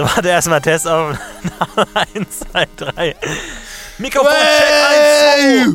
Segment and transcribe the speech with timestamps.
[0.00, 1.14] So, warte erstmal Test auf.
[2.14, 3.16] 1, 2, 3.
[3.98, 5.74] Mikrofon check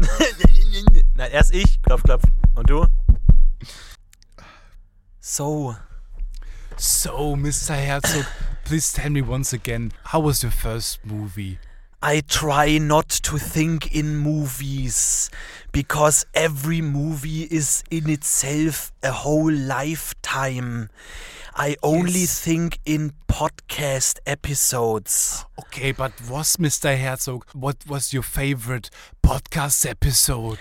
[0.00, 1.02] 2.
[1.14, 1.82] Nein, erst ich.
[1.82, 2.22] Klopf, klopf.
[2.54, 2.86] Und du?
[5.20, 5.76] So.
[6.78, 7.74] So, Mr.
[7.74, 8.24] Herzog,
[8.64, 11.58] please tell me once again, how was your first movie?
[12.02, 15.30] I try not to think in movies
[15.72, 20.88] because every movie is in itself a whole lifetime.
[21.56, 22.40] I only Yes.
[22.40, 25.44] think in podcast episodes.
[25.58, 26.98] Okay, but was Mr.
[26.98, 28.90] Herzog, what was your favorite
[29.22, 30.58] podcast episode?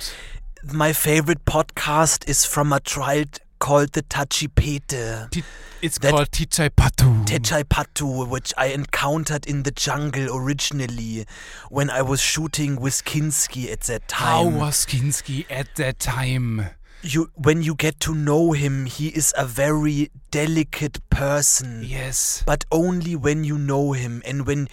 [0.71, 3.25] My favorite podcast is from a trial
[3.59, 5.29] called the Tachipete.
[5.31, 5.43] Ti-
[5.81, 7.25] It's That- called Tichai Patu.
[7.25, 11.25] Techai Patu, which I encountered in the jungle originally
[11.69, 14.53] when I was shooting with Kinski at that time.
[14.53, 16.69] How was Kinski at that time?
[17.03, 21.83] You when you get to know him, he is a very delicate person.
[21.85, 22.43] Yes.
[22.45, 24.21] But only when you know him.
[24.25, 24.67] And when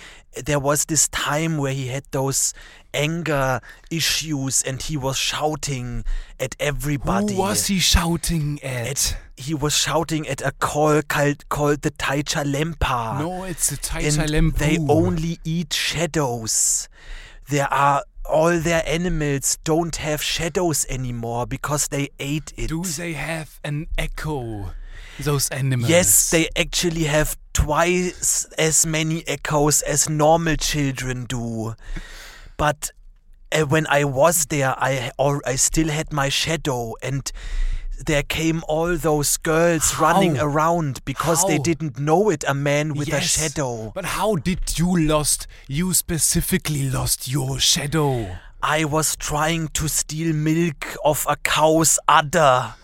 [0.45, 2.55] there was this time where he had those
[2.95, 6.05] anger issues and he was shouting
[6.39, 7.35] at everybody.
[7.35, 8.87] Who was he shouting at?
[8.87, 13.21] At, he was shouting at a call called, called the Taicha Lempa.
[13.21, 14.59] no, it's the and Tichai Lempu.
[14.59, 16.89] they only eat shadows.
[17.49, 22.69] There are all their animals don't have shadows anymore because they ate it.
[22.69, 24.71] Do they have an echo?
[25.19, 25.91] Those animals.
[25.91, 31.75] Yes, they actually have twice as many echoes as normal children do.
[32.57, 32.91] But
[33.53, 37.31] uh, when I was there, I or I still had my shadow, and
[38.07, 42.45] there came all those girls running around because they didn't know it.
[42.49, 43.93] A man with a Yes, shadow.
[43.95, 45.47] But how did you lost?
[45.69, 48.39] You specifically lost your shadow.
[48.63, 52.75] I was trying to steal milk of a cow's udder,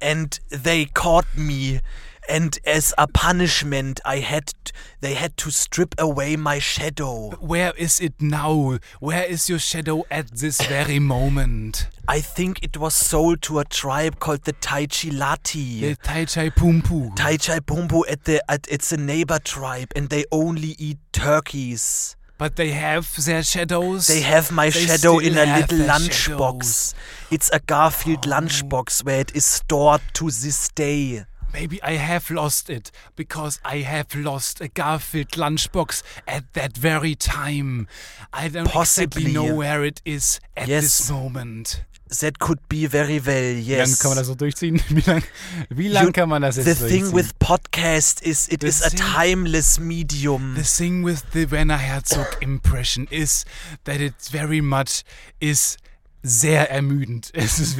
[0.00, 1.80] and they caught me.
[2.28, 7.30] And as a punishment, I had t- they had to strip away my shadow.
[7.40, 8.78] Where is it now?
[9.00, 11.88] Where is your shadow at this very moment?
[12.06, 15.96] I think it was sold to a tribe called the Taichi The Lati.
[16.04, 17.14] Taichai Pumpu.
[17.16, 22.14] Taichai Pumpu at the at it's a neighbor tribe, and they only eat turkeys.
[22.38, 24.06] but they have their shadows.
[24.06, 26.12] They have my They shadow in a little lunchbox.
[26.12, 26.94] shadows.
[27.32, 31.24] It's a Garfield lunchbox where it is stored to this day.
[31.52, 37.14] Maybe I have lost it because I have lost a Garfield lunchbox at that very
[37.14, 37.86] time.
[38.32, 39.22] I don't Possibly.
[39.22, 40.82] exactly know where it is at Yes.
[40.82, 41.84] this moment.
[42.20, 43.98] That could be very well, Wie yes.
[44.00, 44.80] kann man das so durchziehen?
[44.88, 45.02] Wie
[45.70, 47.04] wie lang You- kann man das jetzt the durchziehen?
[47.06, 50.54] thing with podcast is it The is a timeless medium.
[50.54, 53.44] The thing with the Werner Herzog impression is
[53.84, 55.02] that it very much
[55.38, 55.76] is
[56.22, 57.30] sehr ermüdend.
[57.34, 57.76] Es ist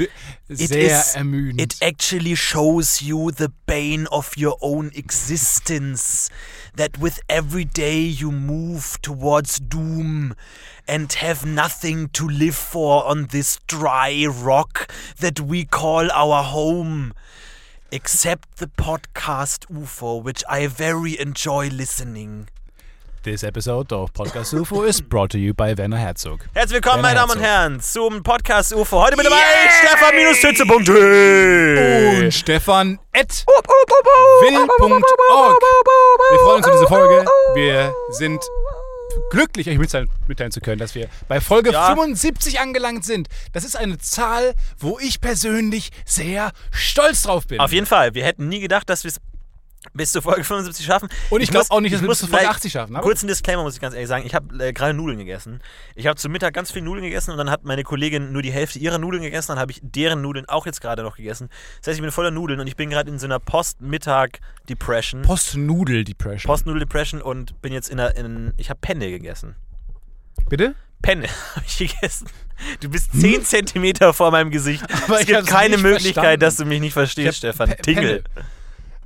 [0.48, 1.60] sehr is- ermüdend.
[1.60, 6.30] It actually shows you the bane of your own existence.
[6.76, 10.34] That with every day you move towards doom
[10.86, 14.86] and have nothing to live for on this dry rock
[15.20, 17.12] that we call our home.
[17.90, 22.48] Except the podcast UFO, which I very enjoy listening.
[23.28, 26.40] This episode of Podcast UFO is brought to you by Werner Herzog.
[26.54, 27.40] Herzlich willkommen, meine Damen und.
[27.40, 29.02] Herren, zum Podcast UFO.
[29.02, 29.70] Heute mit dabei Yeah!
[30.38, 32.24] Stefan-Tütze.de.
[32.24, 33.44] Und Stefan at
[34.40, 35.62] will.org.
[36.30, 37.26] Wir freuen uns auf diese Folge.
[37.54, 38.40] Wir sind
[39.30, 41.88] glücklich, euch mitteilen, mitteilen zu können, dass wir bei Folge Ja.
[41.88, 43.28] 75 angelangt sind.
[43.52, 47.60] Das ist eine Zahl, wo ich persönlich sehr stolz drauf bin.
[47.60, 48.14] Auf jeden Fall.
[48.14, 49.20] Wir hätten nie gedacht, dass wir es
[49.94, 51.08] bis zur Folge 75 schaffen.
[51.30, 53.26] Und ich glaub muss- auch nicht, dass wir bis zur Folge vielleicht- 80 schaffen, Kurzen
[53.28, 54.26] Disclaimer muss ich ganz ehrlich sagen.
[54.26, 55.60] Ich habe äh, gerade Nudeln gegessen.
[55.94, 58.52] Ich habe zum Mittag ganz viel Nudeln gegessen und dann hat meine Kollegin nur die
[58.52, 59.48] Hälfte ihrer Nudeln gegessen.
[59.52, 61.48] Dann habe ich deren Nudeln auch jetzt gerade noch gegessen.
[61.80, 65.22] Das heißt, ich bin voller Nudeln und ich bin gerade in so einer Post-Mittag-Depression.
[65.22, 66.48] Post-Nudel-Depression.
[66.50, 68.14] Post-Nudel-Depression und bin jetzt in einer.
[68.16, 69.54] In, ich habe Penne gegessen.
[70.48, 70.74] Bitte?
[71.02, 72.26] Penne habe ich gegessen.
[72.80, 74.82] Du bist 10 Zentimeter vor meinem Gesicht.
[74.82, 74.98] Hm?
[75.04, 76.40] Aber es ich gibt keine Möglichkeit, verstanden.
[76.40, 77.68] dass du mich nicht Ich verstehst, Stefan.
[77.70, 78.24] Pe- Tingle.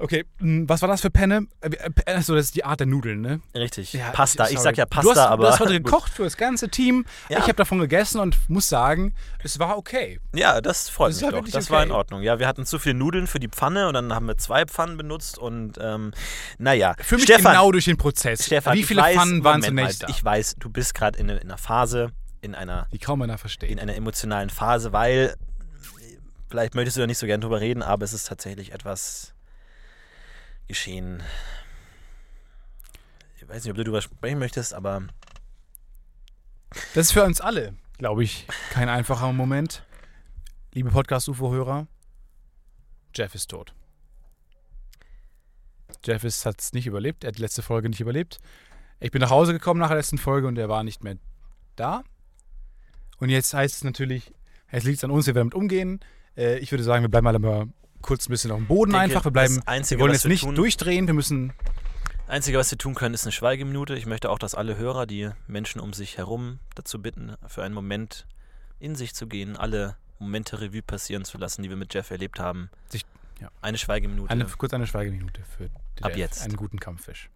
[0.03, 1.47] Okay, mh, was war das für Penne?
[1.61, 1.69] Äh,
[2.07, 3.41] äh, Achso, das ist die Art der Nudeln, ne?
[3.55, 3.93] Richtig.
[3.93, 4.47] Ja, Pasta.
[4.47, 4.63] Ich sorry.
[4.65, 5.45] sag ja Pasta, du hast, aber.
[5.45, 5.85] Du hast heute gut.
[5.85, 7.05] gekocht für das ganze Team.
[7.29, 7.39] Ja.
[7.39, 9.15] Ich habe davon gegessen und muss sagen,
[9.45, 10.19] es war okay.
[10.35, 11.49] Ja, das freut Das mich doch.
[11.49, 11.99] Das war in okay.
[11.99, 12.23] Ordnung.
[12.23, 14.97] Ja, wir hatten zu viele Nudeln für die Pfanne und dann haben wir zwei Pfannen
[14.97, 16.11] benutzt und ähm,
[16.59, 16.95] naja.
[16.99, 18.45] Für mich Stefan, genau durch den Prozess.
[18.47, 20.13] Stefan, Wie ich viele weiß, Pfannen waren zunächst mal, da?
[20.13, 22.11] Ich weiß, du bist gerade in, in einer Phase,
[22.41, 23.71] in einer, die kaum einer versteht.
[23.71, 25.37] in einer emotionalen Phase, weil
[26.51, 29.33] vielleicht möchtest du da nicht so gern drüber reden, aber es ist tatsächlich etwas
[30.73, 31.23] geschehen.
[33.37, 35.03] Ich weiß nicht, ob du darüber sprechen möchtest, aber
[36.95, 39.85] Das ist für uns alle, glaube ich, kein einfacher Moment.
[40.73, 41.89] Liebe Podcast-UFO-Hörer,
[43.15, 43.75] Jeff ist tot.
[46.07, 47.23] Jeff hat es nicht überlebt.
[47.23, 48.39] Er hat die letzte Folge nicht überlebt.
[48.99, 51.19] Ich bin nach Hause gekommen nach der letzten Folge und er war nicht mehr
[51.77, 52.03] da.
[53.19, 54.33] Und jetzt heißt es natürlich,
[54.69, 56.01] es liegt an uns, wie wir damit umgehen.
[56.35, 57.69] Äh, ich würde sagen, wir bleiben alle mal
[58.03, 59.25] kurz ein bisschen auf dem Boden denke, einfach.
[59.25, 61.07] Wir bleiben, Einzige, wir wollen jetzt wir nicht tun- durchdrehen.
[61.07, 61.53] Wir müssen
[62.29, 63.95] Einzige, was wir tun können, ist eine Schweigeminute.
[63.95, 67.75] Ich möchte auch, dass alle Hörer, die Menschen um sich herum dazu bitten, für einen
[67.75, 68.27] Moment
[68.79, 72.41] in sich zu gehen, alle Momente Revue passieren zu lassen, die wir mit Jeff erlebt
[72.41, 72.71] haben.
[72.89, 73.05] Sich-
[73.41, 73.51] ja.
[73.61, 74.31] Eine Schweigeminute.
[74.31, 75.65] eine, kurz eine Schweigeminute für
[76.01, 76.43] Ab Jeff, jetzt.
[76.43, 77.29] einen guten Kampffisch.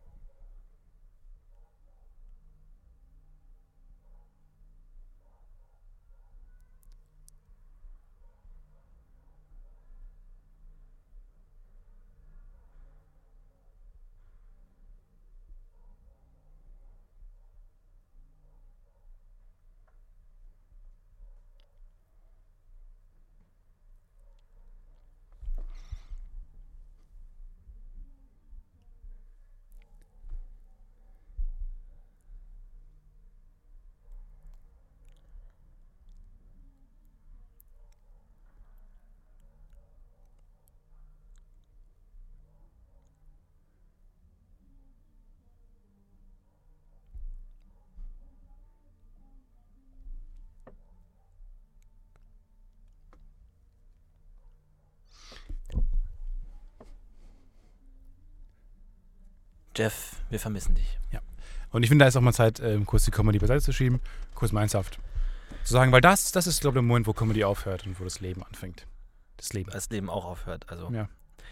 [59.76, 60.99] Jeff, wir vermissen dich.
[61.76, 64.00] Und ich finde, da ist auch mal Zeit, ähm, kurz die Comedy beiseite zu schieben,
[64.34, 64.99] kurz mal ernsthaft
[65.64, 68.05] zu sagen, weil das, das ist, glaube ich, der Moment, wo Comedy aufhört und wo
[68.05, 68.87] das Leben anfängt.
[69.37, 70.70] Das Leben Das Leben auch aufhört.
[70.70, 71.08] Also ja,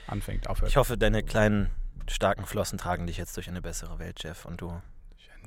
[0.06, 0.70] anfängt, aufhört.
[0.70, 1.68] ich hoffe, deine kleinen,
[2.08, 4.80] starken Flossen tragen dich jetzt durch eine bessere Welt, Jeff, und du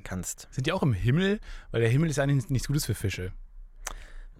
[0.03, 0.47] kannst.
[0.51, 1.39] Sind die auch im Himmel?
[1.71, 3.31] Weil der Himmel ist eigentlich nichts Gutes für Fische.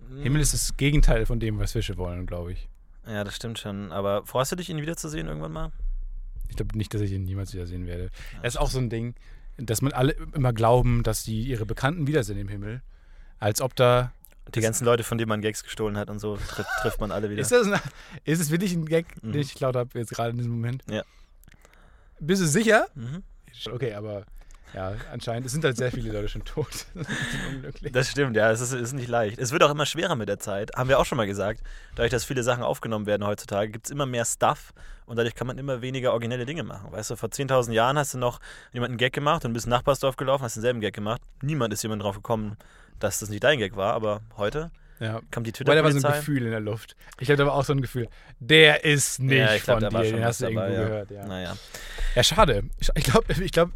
[0.10, 0.22] Hm.
[0.22, 2.70] Himmel ist das Gegenteil von dem, was Fische wollen, glaube ich.
[3.08, 3.92] Ja, das stimmt schon.
[3.92, 5.72] Aber freust du dich, ihn wiederzusehen irgendwann mal?
[6.50, 8.10] Ich glaube nicht, dass ich ihn niemals wiedersehen werde.
[8.42, 9.16] Es ist auch so ein Ding,
[9.58, 12.82] dass man alle immer glauben, dass die ihre Bekannten wiedersehen im Himmel.
[13.40, 14.12] Als ob da.
[14.48, 17.12] Die Das- ganzen Leute, von denen man Gags gestohlen hat und so, trifft, trifft man
[17.12, 17.42] alle wieder.
[17.42, 17.78] Ist das ein,
[18.24, 19.34] ist es wirklich ein Gag, Mhm.
[19.34, 20.84] den ich geklaut habe jetzt gerade in diesem Moment?
[20.90, 21.04] Ja.
[22.20, 22.88] Bist du sicher?
[22.96, 23.24] Mhm.
[23.72, 24.26] Okay, aber
[24.74, 26.86] ja, anscheinend es sind halt sehr viele Leute schon tot.
[27.82, 27.92] Das.
[27.92, 29.40] Das stimmt, ja, es ist, ist nicht leicht.
[29.40, 31.62] Es wird auch immer schwerer mit der Zeit, haben wir auch schon mal gesagt.
[31.96, 34.74] Dadurch, dass viele Sachen aufgenommen werden heutzutage, gibt es immer mehr Stuff
[35.06, 36.92] und dadurch kann man immer weniger originelle Dinge machen.
[36.92, 38.40] Weißt du, vor 10.000 Jahren hast du noch
[38.74, 41.22] jemanden einen Gag gemacht und bist in Nachbarsdorf gelaufen, hast denselben Gag gemacht.
[41.42, 42.58] Niemand ist jemand drauf gekommen,
[43.00, 45.22] dass das nicht dein Gag war, aber heute Ja.
[45.32, 46.14] kommt die Weil da war so ein.
[46.14, 46.96] Gefühl in der Luft.
[47.20, 48.08] Ich hatte aber auch so ein Gefühl,
[48.40, 50.88] der ist nicht Ja, ich glaub, von dir, schon den hast du dabei, irgendwo ja.
[50.88, 51.12] gehört.
[51.12, 51.26] Ja.
[51.28, 51.58] Naja.
[52.16, 52.64] ja, schade.
[52.80, 53.70] Ich ich glaube, ich glaub,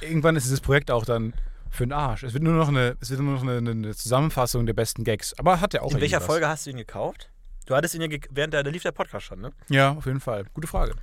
[0.00, 1.34] irgendwann ist dieses Projekt auch dann
[1.70, 2.24] für den Arsch.
[2.24, 5.38] Es wird nur noch eine, es wird nur noch eine, eine Zusammenfassung der besten Gags.
[5.38, 6.20] Aber hat ja auch In welcher.
[6.20, 7.30] Folge hast du ihn gekauft?
[7.66, 9.52] Du hattest ihn ja, während der, da lief der Podcast schon, ne?
[9.68, 10.44] Ja, auf jeden Fall.
[10.54, 10.94] Gute Frage.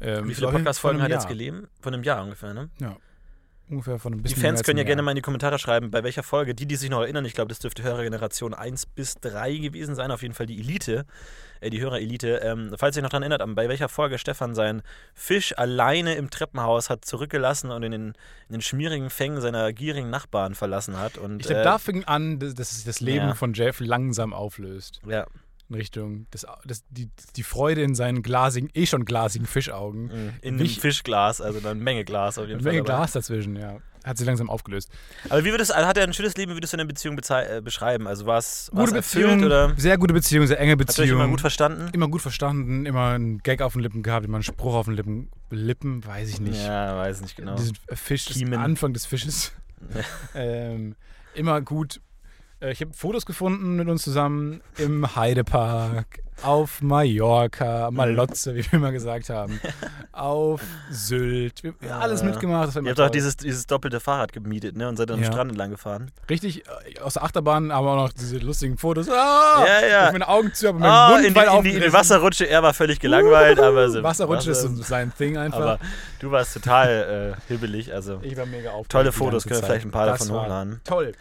[0.00, 1.68] Ähm, Wie viele Podcast-Folgen hat er jetzt gelebt?
[1.80, 2.68] Von einem Jahr ungefähr, ne?
[2.78, 2.96] Ja.
[3.70, 5.90] Ungefähr von ein Die bisschen Fans mehr können ja gerne mal in die Kommentare schreiben,
[5.90, 9.16] bei welcher Folge, die, die sich noch erinnern, ich glaube, das dürfte Hörergeneration 1 bis
[9.16, 11.04] 3 gewesen sein, auf jeden Fall die Elite,
[11.60, 12.36] äh, die Hörerelite.
[12.42, 14.82] Ähm, falls ihr noch daran erinnert, bei welcher Folge Stefan seinen
[15.14, 18.06] Fisch alleine im Treppenhaus hat zurückgelassen und in den,
[18.48, 21.18] in den schmierigen Fängen seiner gierigen Nachbarn verlassen hat.
[21.18, 23.34] Und, Ich glaube, äh, da fing an, dass, dass sich das Leben Ja.
[23.34, 25.00] von Jeff langsam auflöst.
[25.06, 25.26] Ja,
[25.68, 30.06] In Richtung des, des, die, die Freude in seinen glasigen, eh schon glasigen Fischaugen.
[30.06, 32.72] mh, in einem Fischglas, also eine Menge Glas auf jeden Eine Fall.
[32.72, 32.98] Menge dabei.
[33.00, 33.78] Glas dazwischen, ja.
[34.04, 34.88] Hat sich langsam aufgelöst.
[35.28, 37.60] Aber wie würdest, also hat er ein schönes Leben, wie würdest du deine Beziehung äh,
[37.62, 38.06] beschreiben?
[38.06, 41.20] Also war es Gute Beziehung, oder sehr gute Beziehung, sehr enge habt ihr euch Beziehung.
[41.20, 41.90] immer gut verstanden?
[41.92, 44.94] immer gut verstanden, immer einen Gag auf den Lippen gehabt, immer einen Spruch auf den
[44.94, 45.30] Lippen.
[45.50, 46.62] Lippen, weiß ich nicht.
[46.64, 47.56] Ja, weiß nicht genau.
[47.56, 48.58] Diesen Fisch, Kiemen.
[48.58, 49.52] Anfang des Fisches.
[50.34, 50.94] ähm,
[51.34, 52.00] immer gut.
[52.60, 58.74] Äh, Ich habe Fotos gefunden mit uns zusammen im Heidepark, auf Mallorca, Malotze, wie wir
[58.74, 59.60] immer gesagt haben,
[60.12, 60.60] auf
[60.90, 61.62] Sylt.
[61.64, 62.76] Wir haben alles mitgemacht.
[62.76, 64.88] Ihr habt auch dieses, dieses doppelte Fahrrad gemietet, ne?
[64.88, 65.32] Und seid dann am Ja.
[65.32, 66.12] Strand entlang gefahren.
[66.30, 69.08] Richtig äh, aus der Achterbahn, aber auch noch diese lustigen Fotos.
[69.08, 70.02] Ah, Ja, ja.
[70.04, 71.92] Mit meine Augen zu, aber mein Ah, Mund in, die, in, die, in die.
[71.92, 75.58] Wasserrutsche, er war völlig gelangweilt, aber so, Wasserrutsche ist Wasser- so sein Thing einfach.
[75.60, 75.78] Aber
[76.20, 78.20] du warst total äh, hibbelig, also.
[78.22, 78.92] ich war mega aufgeregt.
[78.92, 80.80] Tolle Fotos, können wir vielleicht ein paar Das davon hochladen.
[80.84, 81.12] Toll.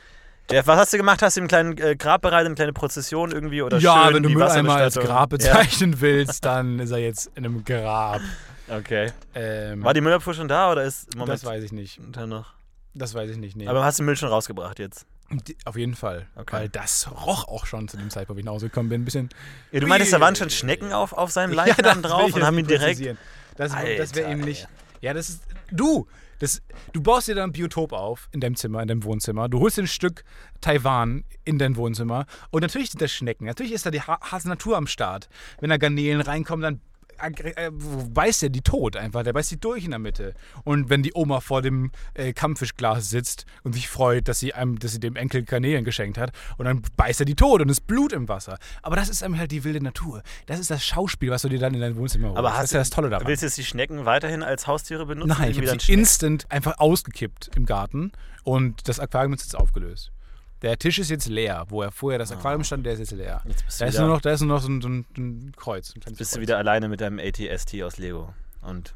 [0.50, 1.22] Jeff, was hast du gemacht?
[1.22, 3.62] Hast du einen kleinen äh, Grab bereitet, eine kleine Prozession irgendwie?
[3.62, 5.10] Oder ja, schön wenn du die Mülleimer als Wasserbestattung?
[5.10, 8.22] Grab bezeichnen willst, dann ist er jetzt in einem Grab.
[8.70, 9.12] Okay.
[9.36, 12.00] Ähm, War die Müllabfuhr schon da oder ist im Moment das weiß ich nicht.
[12.28, 12.54] noch?
[12.94, 13.56] Das weiß ich nicht.
[13.58, 13.68] Nee.
[13.68, 15.06] Aber hast du Müll schon rausgebracht jetzt?
[15.30, 16.26] Die- Auf jeden Fall.
[16.36, 16.56] Okay.
[16.56, 19.02] Weil das roch auch schon zu dem Zeitpunkt, wo ich nach Hause gekommen bin.
[19.02, 19.30] Ein bisschen.
[19.72, 20.50] Ja, du meintest, da waren schon.
[20.50, 22.86] Schnecken auf, auf seinem Leichnam das will drauf ich und jetzt haben ihn nicht direkt.
[22.92, 23.18] präzisieren.
[23.58, 24.68] Das, das wäre Alter, eben nicht.
[25.02, 25.42] Ja, das ist.
[25.72, 26.08] Du!
[26.40, 26.62] Das,
[26.94, 29.50] du baust dir da ein Biotop auf in deinem Zimmer, in deinem Wohnzimmer.
[29.50, 30.24] Du holst dir ein Stück
[30.62, 32.26] Taiwan in dein Wohnzimmer.
[32.52, 33.46] Und natürlich sind da Schnecken.
[33.46, 35.30] Natürlich ist da die ha Natur am Start.
[35.60, 36.82] Wenn da Garnelen reinkommen, dann
[37.20, 39.24] äh, beißt er die tot einfach.
[39.24, 40.34] Der beißt die durch in der Mitte.
[40.64, 44.80] Und wenn die Oma vor dem äh, Kampffischglas sitzt und sich freut, dass sie, einem,
[44.80, 47.82] dass sie dem Enkel Garnelen geschenkt hat, und dann beißt er die tot und es
[47.82, 48.58] Blut im Wasser.
[48.82, 50.24] Aber das ist einem halt die wilde Natur.
[50.46, 52.38] Das ist das Schauspiel, was du dir dann in dein Wohnzimmer holst.
[52.38, 53.28] Aber das hast ist ja das Tolle daran.
[53.28, 55.36] Willst du jetzt die Schnecken weiterhin als Haustiere benutzen?
[55.38, 58.12] Nein, ich habe sie instant einfach ausgekippt im Garten
[58.44, 60.12] und das Aquarium ist jetzt aufgelöst.
[60.62, 63.42] Der Tisch ist jetzt leer, wo er vorher das Aquarium stand, der ist jetzt leer.
[63.46, 64.90] Jetzt bist du Da ist, wieder- nur noch, da ist nur noch so ein, so
[64.90, 65.94] ein, ein Kreuz.
[65.94, 66.42] Ein Bist du Kreuz.
[66.42, 68.34] wieder alleine mit deinem ATST aus Lego.
[68.62, 68.96] Und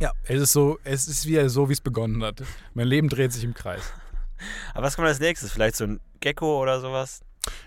[0.00, 2.42] Ja, es ist so, es ist wieder so, wie es begonnen hat.
[2.72, 3.82] Mein Leben dreht sich im Kreis.
[4.74, 5.52] aber was kommt als nächstes?
[5.52, 7.20] Vielleicht so ein Gecko oder sowas?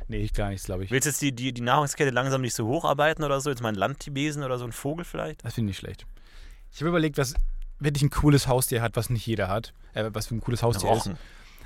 [0.08, 0.90] Nee, ich gar nichts, glaube ich.
[0.92, 3.52] Willst du jetzt die, die, die Nahrungskette langsam nicht so hocharbeiten oder so?
[3.52, 5.46] Jetzt mal ein Landtibesen oder so ein Vogel vielleicht?
[5.46, 6.08] Das finde ich nicht schlecht.
[6.74, 7.36] Ich habe überlegt, was
[7.80, 9.74] wirklich ein cooles Haustier hat, was nicht jeder hat.
[9.94, 11.12] Äh, was für ein cooles Haustier ist.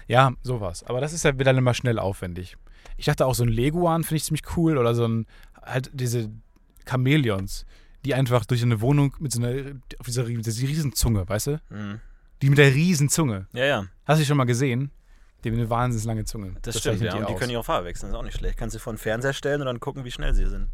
[0.07, 0.83] Ja, sowas.
[0.83, 2.57] Aber das ist ja wieder immer schnell aufwendig.
[2.97, 5.25] Ich dachte auch, so ein Leguan finde ich ziemlich cool oder so ein,
[5.61, 6.29] halt diese
[6.89, 7.65] Chamäleons,
[8.05, 11.61] die einfach durch eine Wohnung mit so einer, auf dieser, dieser Riesenzunge, weißt du?
[11.69, 11.99] Mhm.
[12.41, 13.47] Die mit der Riesenzunge.
[13.53, 14.91] Ja, ja, Hast du die schon mal gesehen?
[15.43, 16.55] Die haben eine wahnsinnig lange Zunge.
[16.61, 16.99] das, stimmt.
[16.99, 17.19] zeichnet Ja.
[17.19, 17.39] Und die aus.
[17.39, 18.57] können ihre Farbe wechseln, das ist auch nicht schlecht.
[18.57, 20.69] Kannst du vor den Fernseher stellen und dann gucken, wie schnell sie sind.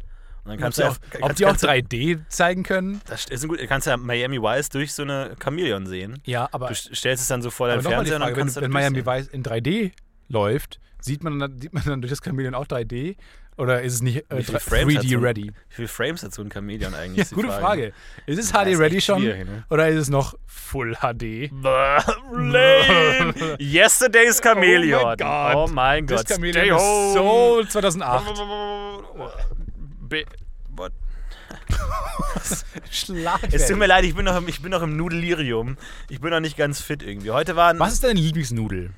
[0.50, 2.62] Und dann ob kannst die du auch, kannst- ob die auch kannst du- 3D zeigen
[2.62, 3.00] können?
[3.06, 6.20] Das ist gut, kannst ja Miami Vice durch so eine Chamäleon sehen.
[6.24, 8.40] Ja, aber, Du st- stellst es dann so vor die Fernseher und dann Frage, wenn,
[8.44, 9.06] kannst du wenn da Miami.
[9.06, 9.92] Vice in 3D
[10.28, 13.16] läuft, sieht man, dann, sieht man dann durch das Chamäleon auch 3D?
[13.56, 15.42] Oder ist es nicht äh, Wie viele Frames hat so 3D ein- ready?
[15.70, 17.18] Wie viele Frames hat so ein Chamäleon eigentlich?
[17.18, 17.92] Ja, die gute Frage.
[18.26, 19.20] Ist es HD ist ready echt schon?
[19.24, 19.64] ne?
[19.68, 21.50] Oder ist es noch Full HD?
[22.32, 23.34] Lame.
[23.58, 25.02] Yesterday's Chameleon.
[25.02, 25.54] Oh mein Gott.
[25.56, 26.36] Oh mein Das Gott.
[26.36, 26.80] Chameleon Stay ist
[27.18, 27.62] home.
[27.64, 28.24] so 2008.
[30.08, 30.24] Be
[30.74, 30.92] What?
[32.90, 33.60] Schlagfertig.
[33.60, 35.76] Es tut mir leid, ich bin, noch im, ich bin noch im Nudelirium.
[36.08, 37.30] Ich bin noch nicht ganz fit irgendwie.
[37.30, 38.90] Heute waren Was ist deine Lieblingsnudel?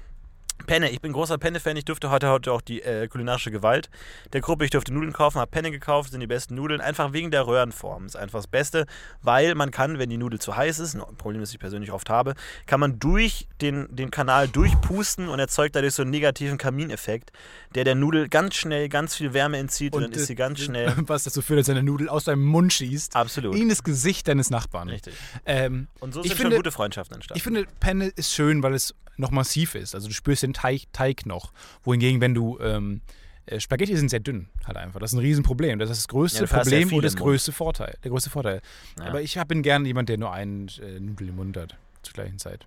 [0.71, 0.89] Penne.
[0.91, 1.77] Ich bin großer Penne-Fan.
[1.77, 3.91] Ich durfte heute, heute auch die äh, kulinarische Gewalt
[4.33, 4.65] der Gruppe.
[4.65, 6.81] Ich durfte Nudeln kaufen, habe Penne gekauft, sind die besten Nudeln.
[6.81, 8.07] Einfach wegen der Röhrenform.
[8.07, 8.87] Ist einfach das Beste,
[9.21, 12.09] weil man kann, wenn die Nudel zu heiß ist, ein Problem, das ich persönlich oft
[12.09, 12.35] habe,
[12.67, 17.33] kann man durch den, den Kanal durchpusten und erzeugt dadurch so einen negativen Kamineffekt,
[17.75, 20.67] der der Nudel ganz schnell ganz viel Wärme entzieht und, dann ist sie ganz äh,
[20.67, 20.95] schnell.
[21.09, 23.17] Was dazu führt, dass deine Nudel aus deinem Mund schießt.
[23.17, 23.57] Absolut.
[23.57, 24.89] In das Gesicht deines Nachbarn.
[24.89, 25.15] Richtig.
[25.47, 27.39] Ähm, Und so sind finde- schon gute Freundschaften entstanden.
[27.39, 29.95] ich finde, Penne ist schön, weil es noch massiv ist.
[29.95, 31.53] Also du spürst den Teig, Teig noch.
[31.83, 32.59] Wohingegen, wenn du.
[32.61, 33.01] Ähm,
[33.47, 35.01] äh, Spaghetti sind sehr dünn, halt einfach.
[35.01, 35.79] Das ist ein Riesenproblem.
[35.79, 37.97] Das ist das größte Ja, Problem und das größte Vorteil.
[38.05, 38.61] Der größte Vorteil.
[38.99, 39.07] Ja.
[39.07, 41.77] Aber ich bin gern jemand, der nur einen äh, Nudel im Mund hat.
[42.03, 42.67] Zur gleichen Zeit.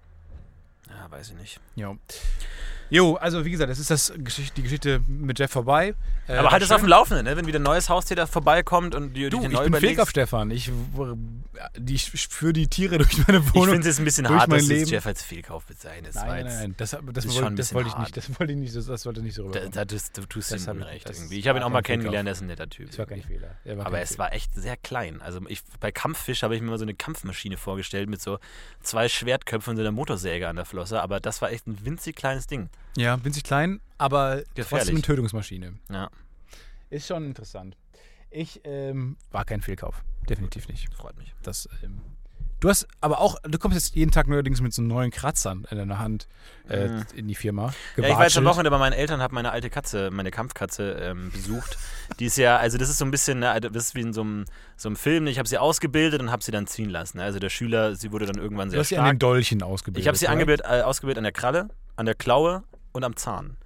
[0.90, 1.60] ja, weiß ich nicht.
[1.76, 1.98] Jo.
[2.96, 5.96] Jo, also wie gesagt, das ist das Geschicht, die Geschichte mit Jeff vorbei.
[6.28, 6.88] Äh, Aber halt es auf dem.
[6.90, 7.36] Laufenden, ne?
[7.36, 9.90] wenn wieder ein neues Haustier da vorbeikommt und die, Du, die ich neu bin überlegst.
[9.96, 10.52] Fehlkauf, Stefan.
[10.52, 10.72] Ich,
[11.78, 13.74] die, ich führe die Tiere durch meine Ich Wohnung.
[13.76, 16.16] finde es ein bisschen hart, dass du Jeff als Fehlkauf bezeichnest.
[16.16, 18.16] Das Nein, nein, jetzt- nein, das, das, ist wollte, das wollte ich nicht.
[18.18, 18.76] Das wollte ich nicht.
[18.76, 19.72] Das, das wollte nicht so Da, rüberkommen.
[19.74, 21.40] da, tust- du tust Das ihm ich- das irgendwie.
[21.40, 22.88] Ich habe ihn auch mal kennengelernt, er ist ein netter Typ.
[22.90, 23.56] Das war kein Fehler.
[23.66, 24.20] Er war Aber kein es Fehler.
[24.20, 25.20] war echt sehr klein.
[25.22, 28.38] Also ich, bei Kampffisch habe ich mir mal so eine Kampfmaschine vorgestellt mit so
[28.84, 31.02] zwei Schwertköpfen und so einer Motorsäge an der Flosse.
[31.02, 32.70] Aber das war echt ein winzig kleines Ding.
[32.98, 34.68] Ja, winzig klein, aber Gefährlich.
[34.70, 35.74] trotzdem eine Tötungsmaschine.
[35.90, 36.10] Ja,
[36.90, 37.76] Ist schon interessant.
[38.30, 40.04] Ich ähm, war kein Fehlkauf.
[40.30, 40.94] Definitiv nicht.
[40.94, 41.34] freut mich.
[41.44, 42.02] Das, ähm,
[42.60, 45.78] du hast aber auch, du kommst jetzt jeden Tag neuerdings mit so neuen Kratzern in
[45.78, 46.28] deiner Hand
[46.70, 47.06] äh, Mhm.
[47.16, 47.66] in die Firma.
[47.68, 48.46] Ja, ich war jetzt am gewatschelt.
[48.46, 51.78] Wochenende bei meinen Eltern, habe meine alte Katze, meine Kampfkatze ähm, besucht.
[52.20, 54.22] Die ist ja, also das ist so ein bisschen, ne, das ist wie in so
[54.22, 54.46] einem,
[54.78, 55.28] so einem Film.
[55.28, 57.18] Ich habe sie ausgebildet und habe sie dann ziehen lassen.
[57.18, 57.24] ne.
[57.24, 59.16] Also der Schüler, sie wurde dann irgendwann Du sehr hast sie an stark.
[59.16, 60.02] den Dolchen ausgebildet.
[60.02, 63.58] Ich habe sie angebildet, äh, ausgebildet an der Kralle, an der Klaue und am Zahn.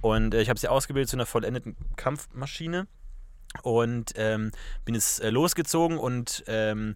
[0.00, 2.86] Und äh, ich habe sie ausgebildet zu einer vollendeten Kampfmaschine
[3.62, 4.50] und ähm,
[4.84, 6.94] bin jetzt äh, losgezogen und ähm,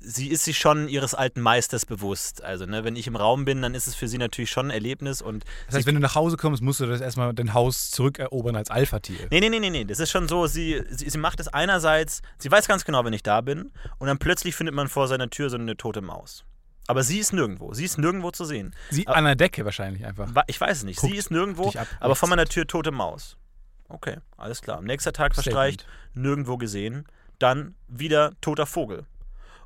[0.00, 2.42] sie ist sich schon ihres alten Meisters bewusst.
[2.42, 4.70] Also, ne, wenn ich im Raum bin, dann ist es für sie natürlich schon ein
[4.70, 7.90] Erlebnis und Das heißt, wenn du nach Hause kommst, musst du das erstmal dein Haus
[7.90, 9.28] zurückerobern als Alpha-Tier.
[9.30, 9.84] Nee, nee, nee, nee, nee.
[9.84, 13.12] Das ist schon so, sie, sie, sie macht es einerseits, sie weiß ganz genau, wenn
[13.12, 16.44] ich da bin, und dann plötzlich findet man vor seiner Tür so eine tote Maus.
[16.90, 17.72] Aber sie ist nirgendwo.
[17.72, 18.74] Sie ist nirgendwo zu sehen.
[18.90, 20.28] Sie Aber- an der Decke wahrscheinlich einfach.
[20.46, 20.98] Ich weiß es nicht.
[21.00, 23.36] Guckt sie ist nirgendwo, ab, aber vor meiner Tür tote Maus.
[23.88, 24.78] Okay, alles klar.
[24.78, 27.06] Am nächsten Tag verstreicht, nirgendwo gesehen.
[27.38, 29.04] Dann wieder toter Vogel.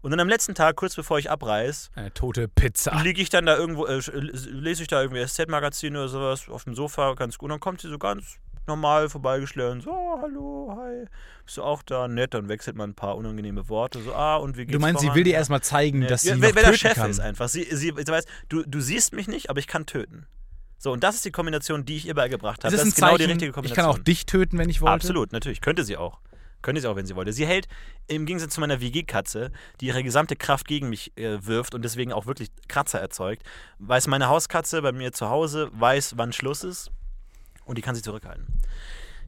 [0.02, 2.94] Und dann am letzten Tag, kurz bevor ich abreise, Eine tote Pizza.
[3.02, 6.74] liege ich dann da irgendwo, äh, lese ich da irgendwie SZ-Magazin oder sowas auf dem
[6.74, 7.46] Sofa, ganz gut.
[7.46, 9.82] Und dann kommt sie so ganz normal vorbeigeschlendert.
[9.84, 11.04] So, oh, hallo, hi.
[11.44, 12.08] Bist du auch da?
[12.08, 14.00] Nett, dann wechselt man ein paar unangenehme Worte.
[14.02, 15.16] So, ah, und wie geht's Du meinst, sie voran?
[15.16, 15.38] will dir Ja.
[15.38, 16.06] erstmal zeigen, Nee.
[16.06, 17.10] dass sie ja, noch wer, wer der Chef kann.
[17.10, 17.48] ist einfach.
[17.48, 20.26] Sie, sie, sie weiß, du, du siehst mich nicht, aber ich kann töten.
[20.78, 22.72] So, und das ist die Kombination, die ich ihr beigebracht habe.
[22.74, 23.84] Das das ist ein genau die Zeichen, richtige ich Kombination.
[23.86, 24.92] kann auch dich töten, wenn ich wollte?
[24.92, 25.60] Absolut, natürlich.
[25.60, 26.20] Könnte sie auch.
[26.60, 27.32] Könnte sie auch, wenn sie wollte.
[27.34, 27.68] Sie hält
[28.06, 32.10] im Gegensatz zu meiner WG-Katze, die ihre gesamte Kraft gegen mich äh, wirft und deswegen
[32.12, 33.42] auch wirklich Kratzer erzeugt,
[33.80, 36.90] weiß meine Hauskatze bei mir zu Hause, weiß, wann Schluss ist
[37.64, 38.46] und die kann sich zurückhalten.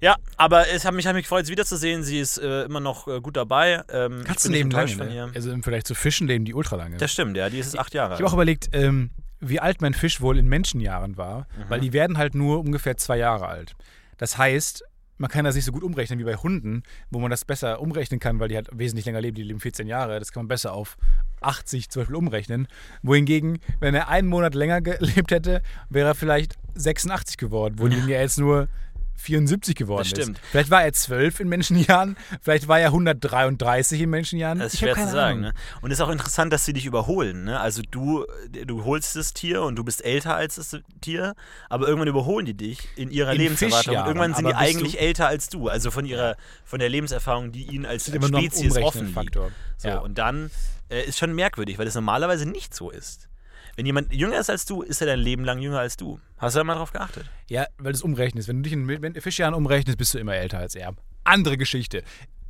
[0.00, 2.02] Ja, aber es hat mich, hat mich gefreut, sie wiederzusehen.
[2.02, 3.82] Sie ist äh, immer noch äh, gut dabei.
[3.90, 4.94] Ähm, Katzen leben lange.
[4.96, 5.30] Ne?
[5.34, 6.98] Also im Vergleich zu Fischen leben die ultra lange.
[6.98, 7.48] Das stimmt, ja.
[7.48, 10.48] Die ist acht Jahre Ich habe auch überlegt, ähm, wie alt mein Fisch wohl in
[10.48, 11.64] Menschenjahren war, Mhm.
[11.70, 13.74] weil die werden halt nur ungefähr zwei Jahre alt.
[14.18, 14.84] Das heißt,
[15.18, 18.20] man kann das nicht so gut umrechnen wie bei Hunden, wo man das besser umrechnen
[18.20, 20.18] kann, weil die halt wesentlich länger leben, die leben 14 Jahre.
[20.18, 20.96] Das kann man besser auf
[21.40, 22.68] 80 zum Beispiel umrechnen.
[23.02, 28.20] Wohingegen, wenn er einen Monat länger gelebt hätte, wäre er vielleicht 86 geworden, wohingegen er
[28.20, 28.68] jetzt nur
[29.16, 30.38] 74 geworden Das stimmt.
[30.38, 30.46] ist.
[30.50, 34.58] Vielleicht war er 12 in Menschenjahren, vielleicht war er 133 in Menschenjahren.
[34.58, 35.40] Das ist Ich schwer zu sagen.
[35.40, 35.54] Ne?
[35.80, 37.44] Und es ist auch interessant, dass sie dich überholen.
[37.44, 37.58] Ne?
[37.60, 41.34] Also du, du holst das Tier und du bist älter als das Tier,
[41.68, 43.96] aber irgendwann überholen die dich in ihrer In Lebenserwartung.
[43.96, 45.68] Und irgendwann sind die eigentlich älter als du.
[45.68, 49.34] Also von ihrer, von der Lebenserfahrung, die ihnen als, als Spezies offen liegt.
[49.78, 49.98] So, Ja.
[49.98, 50.50] Und dann
[50.88, 53.28] äh, ist schon merkwürdig, weil das normalerweise nicht so ist.
[53.76, 56.18] Wenn jemand jünger ist als du, ist er dein Leben lang jünger als du.
[56.38, 57.26] Hast du da mal drauf geachtet?
[57.48, 58.48] Ja, weil du es umrechnest.
[58.48, 60.94] Wenn du dich in Fischjahren umrechnest, bist du immer älter als er.
[61.24, 62.02] Andere Geschichte.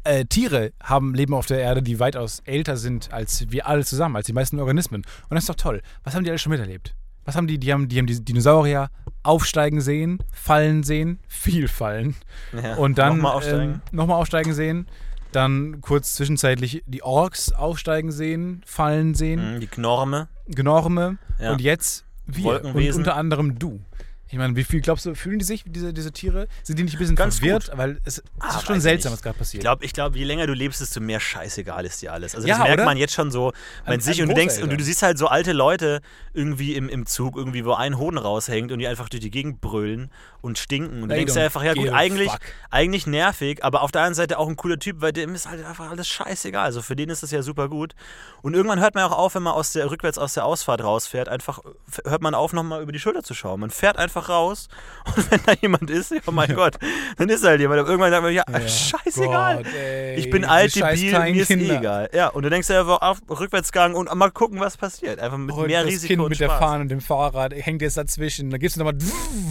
[0.05, 4.15] Äh, Tiere haben Leben auf der Erde, die weitaus älter sind als wir alle zusammen,
[4.15, 5.03] als die meisten Organismen.
[5.29, 5.83] Und das ist doch toll.
[6.05, 6.95] Was haben die alle schon miterlebt?
[7.25, 7.59] Was haben die?
[7.59, 8.89] Die haben die, haben die Dinosaurier
[9.25, 12.15] aufsteigen sehen, fallen sehen, viel fallen.
[12.53, 12.77] Ja.
[12.77, 13.73] Und dann Nochmal aufsteigen.
[13.73, 14.87] Ähm, nochmal aufsteigen sehen.
[15.33, 19.57] Dann kurz zwischenzeitlich die Orks aufsteigen sehen, fallen sehen.
[19.57, 20.29] Mhm, die Knorme.
[20.49, 21.53] Gnorme Ja.
[21.53, 23.81] und jetzt wir und unter anderem du.
[24.29, 26.49] Ich meine, wie viel glaubst du, fühlen die sich, diese, diese Tiere?
[26.65, 27.71] Sind die nicht ein bisschen Ganz verwirrt?
[27.75, 29.61] Weil es, Ah, ist schon seltsam, ich was gerade Ich passiert.
[29.63, 32.35] glaube, ich glaub, je länger du lebst, desto mehr scheißegal ist dir alles.
[32.35, 32.85] Also Ja, das merkt oder?
[32.87, 33.53] man jetzt schon so
[33.85, 36.01] An- sich und du denkst, und du, du siehst halt so alte Leute
[36.35, 39.61] irgendwie im, im Zug, irgendwie, wo ein Hoden raushängt und die einfach durch die Gegend
[39.61, 41.03] brüllen und stinken.
[41.05, 42.41] Und du denkst dir einfach, ja gut, eigentlich, fuck.
[42.71, 45.65] eigentlich nervig, aber auf der anderen Seite auch ein cooler Typ, weil dem ist halt
[45.65, 46.65] einfach alles scheißegal.
[46.65, 47.95] Also für den ist das ja super gut.
[48.43, 51.29] Und irgendwann hört man auch auf, wenn man aus der, rückwärts aus der Ausfahrt rausfährt,
[51.29, 51.61] einfach
[52.05, 53.61] hört man auf, nochmal über die Schulter zu schauen.
[53.61, 54.69] Man fährt einfach raus
[55.17, 56.77] und wenn da jemand ist, ja mein Gott,
[57.17, 57.81] dann ist halt jemand.
[57.81, 58.69] Aber irgendwann sagt man, ja, Ja.
[58.69, 59.57] scheißegal.
[59.65, 61.79] Gott, ey, Ich bin alt, debil, mir ist eh Kinder.
[61.79, 62.11] egal.
[62.13, 65.19] Ja, und du denkst dir einfach auf Rückwärtsgang und mal gucken, was passiert.
[65.21, 66.49] Einfach mit Und mehr das Risiko Kind und mit Spaß.
[66.49, 68.51] der Fahne und dem Fahrrad hängt jetzt dazwischen.
[68.51, 68.99] Da gibst du nochmal.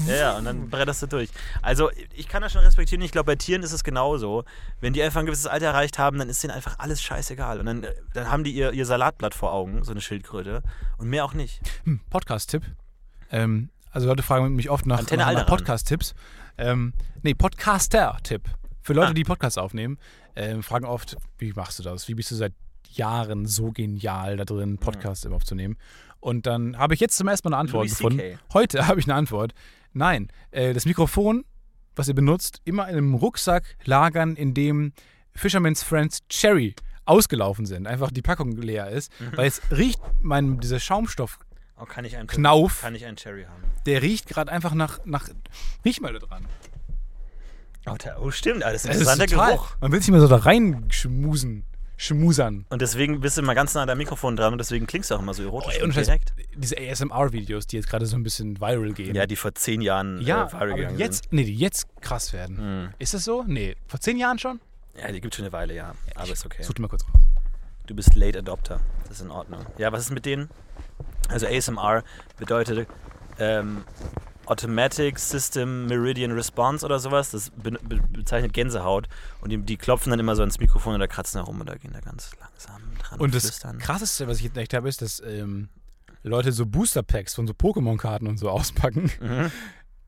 [0.08, 1.30] Ja, ja, und dann bretterst du durch.
[1.62, 3.02] Also, ich kann das schon respektieren.
[3.04, 4.44] Ich glaube, bei Tieren ist es genauso.
[4.82, 7.60] Wenn die einfach ein gewisses Alter erreicht haben, dann ist denen einfach alles scheißegal.
[7.60, 10.62] Und dann, dann haben die ihr, ihr Salatblatt vor Augen, so eine Schildkröte.
[10.98, 11.60] Und mehr auch nicht.
[11.84, 12.64] Hm, Podcast-Tipp.
[13.32, 15.46] Ähm, also Leute fragen mich oft nach, Antenne nach.
[15.48, 16.14] Podcast-Tipps.
[16.58, 18.44] Ähm, nee, Podcaster-Tipp.
[18.82, 19.14] Für Leute, Ah.
[19.14, 19.98] die Podcasts aufnehmen,
[20.36, 22.08] ähm, fragen oft, wie machst du das?
[22.08, 22.54] Wie bist du seit
[22.92, 24.58] Jahren so genial da Mhm.
[24.58, 25.78] drin, Podcasts aufzunehmen?
[26.20, 28.38] Und dann habe ich jetzt zum ersten Mal eine Antwort gefunden.
[28.54, 29.54] Heute habe ich eine Antwort.
[29.94, 31.46] Nein, äh, das Mikrofon,
[31.96, 34.94] was ihr benutzt, immer in einem Rucksack lagern, in dem
[35.34, 37.88] Fisherman's Friends Cherry ausgelaufen sind.
[37.88, 39.12] Einfach die Packung leer ist.
[39.20, 39.38] Mhm.
[39.38, 41.40] Weil es riecht, mein, dieser Schaumstoff,
[41.78, 42.82] Oh, kann ich einen Knauf.
[42.82, 43.64] Kann ich einen Cherry haben?
[43.86, 45.30] der riecht gerade einfach nach, nach.
[45.84, 46.46] Riech mal da dran.
[47.88, 48.64] Oh, der, oh stimmt.
[48.64, 49.76] Das ist ein interessanter Geruch.
[49.80, 51.66] Man will sich mal so da reinschmusen.
[51.98, 52.66] Schmusern.
[52.68, 55.16] Und deswegen bist du immer ganz nah an deinem Mikrofon dran und deswegen klingst du
[55.16, 56.34] auch immer so erotisch Ey, und direkt.
[56.54, 59.16] diese ASMR-Videos, die jetzt gerade so ein bisschen viral gehen.
[59.16, 62.34] Ja, die vor zehn Jahren ja äh, viral aber gegangen jetzt, nee, die jetzt krass
[62.34, 62.58] werden.
[62.58, 62.66] sind.
[62.66, 62.90] Mhm.
[63.00, 63.46] Ist das so?
[63.48, 64.60] Nee, vor zehn Jahren schon?
[64.98, 65.94] Ja, die gibt schon eine Weile, ja.
[66.16, 66.64] Aber ist okay.
[66.64, 67.22] Such dir mal kurz raus.
[67.88, 68.82] Du bist Late Adopter.
[69.04, 69.66] Das ist in Ordnung.
[69.78, 70.50] Ja, was ist mit denen?
[71.30, 72.04] Also ASMR
[72.38, 72.88] bedeutet
[73.40, 73.84] ähm,
[74.46, 77.32] Automatic System Meridian Response oder sowas.
[77.32, 79.08] Das be be bezeichnet Gänsehaut.
[79.42, 82.00] Und die, die klopfen dann immer so ans Mikrofon oder kratzen herum oder gehen da
[82.00, 83.80] ganz langsam dran Und das flüstern.
[83.80, 85.70] krasseste, was ich entdeckt habe, ist, dass ähm,
[86.24, 89.12] Leute so Booster-Packs von so Pokémon-Karten und so auspacken.
[89.20, 89.52] Mhm.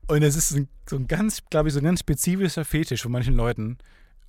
[0.08, 3.34] Und es ist so ein ganz, glaube ich, so ein ganz spezifischer Fetisch von manchen
[3.34, 3.78] Leuten.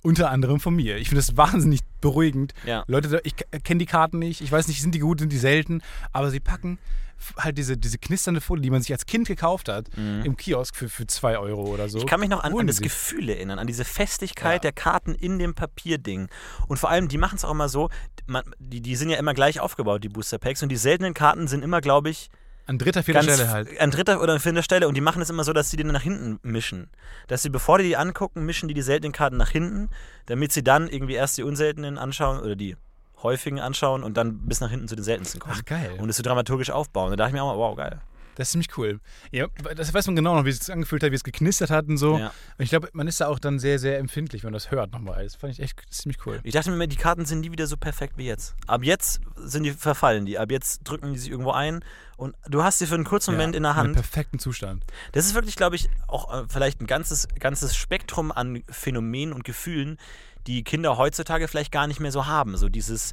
[0.02, 0.96] Unter anderem von mir.
[0.96, 2.54] Ich finde das wahnsinnig beruhigend.
[2.64, 2.84] Ja.
[2.86, 3.34] Leute, ich
[3.64, 5.82] kenne die Karten nicht, ich weiß nicht, sind die gut, sind die selten,
[6.12, 6.78] aber sie packen
[7.36, 10.86] halt diese, diese knisternde Folie, die man sich als Kind gekauft hat, im Kiosk für
[10.86, 11.98] 2 für zwei Euro oder so.
[11.98, 12.04] Mhm.
[12.04, 12.80] Ich kann mich noch an, an das.
[12.80, 14.70] Gefühl erinnern, an diese Festigkeit Ja.
[14.70, 16.28] der Karten in dem Papierding.
[16.66, 17.90] Und vor allem, die machen es auch immer so,
[18.26, 20.62] man, die, die sind ja immer gleich aufgebaut, die Booster Packs.
[20.62, 22.30] Und die seltenen Karten sind immer, glaube ich,
[22.70, 23.80] An dritter, vierter Stelle halt.
[23.80, 24.86] an dritter oder vierter Stelle.
[24.86, 26.88] Und die machen es immer so, dass sie die dann nach hinten mischen.
[27.26, 29.90] Dass sie, bevor die die angucken, mischen die die seltenen Karten nach hinten,
[30.26, 32.76] damit sie dann irgendwie erst die unseltenen anschauen oder die
[33.24, 35.56] häufigen anschauen und dann bis nach hinten zu den seltensten kommen.
[35.58, 35.96] Ach, geil.
[35.98, 37.10] Und es so dramaturgisch aufbauen.
[37.10, 38.00] Da dachte ich mir auch mal, wow, geil.
[38.40, 39.00] Das ist ziemlich cool.
[39.32, 41.88] Ja, das weiß man genau noch, wie es sich angefühlt hat, wie es geknistert hat
[41.88, 42.16] und so.
[42.16, 42.28] Ja.
[42.56, 44.92] Und ich glaube, man ist da auch dann sehr, sehr empfindlich, wenn man das hört
[44.92, 45.24] nochmal.
[45.24, 46.40] Das fand ich echt ziemlich cool.
[46.42, 48.54] Ich dachte mir, immer, die Karten sind nie wieder so perfekt wie jetzt.
[48.66, 50.38] Ab jetzt sind die verfallen die.
[50.38, 51.84] Ab jetzt drücken die sich irgendwo ein
[52.16, 53.92] und du hast sie für einen kurzen Moment in der Hand.
[53.92, 54.86] perfekten Zustand.
[55.12, 59.44] Das ist wirklich, glaube ich, auch äh, vielleicht ein ganzes, ganzes Spektrum an Phänomenen und
[59.44, 59.98] Gefühlen,
[60.46, 62.56] die Kinder heutzutage vielleicht gar nicht mehr so haben.
[62.56, 63.12] So dieses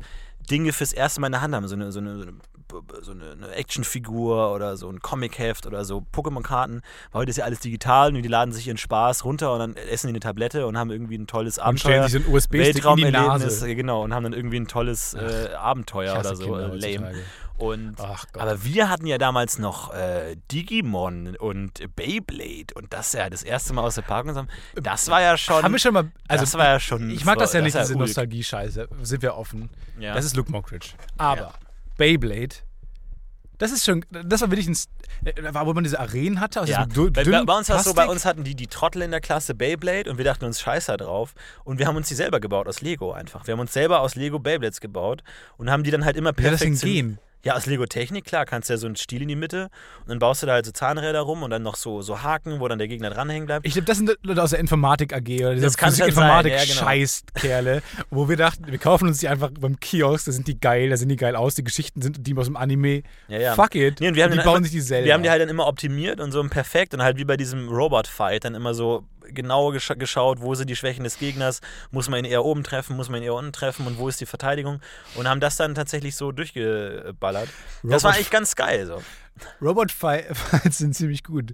[0.49, 1.67] Dinge fürs erste Mal in der Hand haben.
[1.67, 2.33] So eine, so eine, so eine
[3.01, 6.81] so eine, eine Actionfigur oder so ein Comicheft oder so Pokémon-Karten.
[7.11, 9.75] Weil heute ist ja alles digital und die laden sich ihren Spaß runter und dann
[9.75, 12.07] essen die eine Tablette und haben irgendwie ein tolles Und Abenteuer.
[12.07, 13.75] stellen sich USB-Stick in die Nase.
[13.75, 16.43] genau, und haben dann irgendwie ein tolles äh, Abenteuer oder so.
[16.45, 17.07] Kinder Äh, lame.
[17.07, 17.23] heutzutage.
[17.57, 18.41] Und Ach Gott.
[18.43, 23.73] aber wir hatten ja damals noch äh, Digimon und Beyblade und das ja das erste
[23.73, 24.49] Mal aus der Packung zusammen.
[24.75, 25.63] Das war ja schon.
[25.63, 26.11] Haben wir schon mal.
[26.27, 27.09] Also, das war ja schon.
[27.09, 27.97] ich mag das ja nicht, war diese.
[27.97, 28.87] Nostalgie-Scheiße.
[29.01, 29.69] Sind wir offen.
[29.97, 30.13] Ja.
[30.13, 30.89] Das ist Luke Mockridge.
[31.17, 31.51] Aber Ja.
[31.97, 32.55] Beyblade,
[33.57, 34.05] das ist schon.
[34.11, 34.75] Das war wirklich ein.
[34.75, 34.87] St-
[35.25, 36.61] äh, War, wo man diese Arenen hatte.
[36.61, 39.01] Aus Ja, dü- bei, bei uns war es so, bei uns hatten die die Trottel
[39.01, 41.33] in der Klasse Beyblade und wir dachten uns Scheiße drauf
[41.63, 43.47] und wir haben uns die selber gebaut aus Lego einfach.
[43.47, 45.23] Wir haben uns selber aus Lego Beyblades gebaut
[45.57, 47.19] und haben die dann halt immer Wie soll das perfekt denn gehen?
[47.43, 49.69] Ja, aus Lego Technik, klar, kannst du ja so einen Stiel in die Mitte
[50.01, 52.59] und dann baust du da halt so Zahnräder rum und dann noch so, so Haken,
[52.59, 53.65] wo dann der Gegner dranhängen bleibt.
[53.65, 56.07] Ich glaube, das sind Leute aus der Informatik AG oder dieser Das kann schon sein,
[56.09, 57.81] Physik-Informatik ja, genau.
[58.09, 60.97] Wo wir dachten, wir kaufen uns die einfach beim Kiosk, da sind die geil, da
[60.97, 63.03] sind die geil aus, die Geschichten sind die aus dem Anime.
[63.27, 63.55] Ja, ja.
[63.55, 64.01] Fuck it.
[64.01, 65.05] Nee, und wir haben die dann bauen einfach- sich die selber.
[65.05, 67.37] Wir haben die halt dann immer optimiert und so im Perfekt und halt wie bei
[67.37, 71.61] diesem Robot-Fight dann immer so genau gescha geschaut, wo sind die Schwächen des Gegners,
[71.91, 74.19] muss man ihn eher oben treffen, muss man ihn eher unten treffen und wo ist
[74.21, 74.79] die Verteidigung
[75.15, 77.49] und haben das dann tatsächlich so durchgeballert.
[77.83, 79.01] Das war eigentlich ganz geil so.
[79.61, 80.39] Robot Fights
[80.77, 81.53] sind ziemlich gut.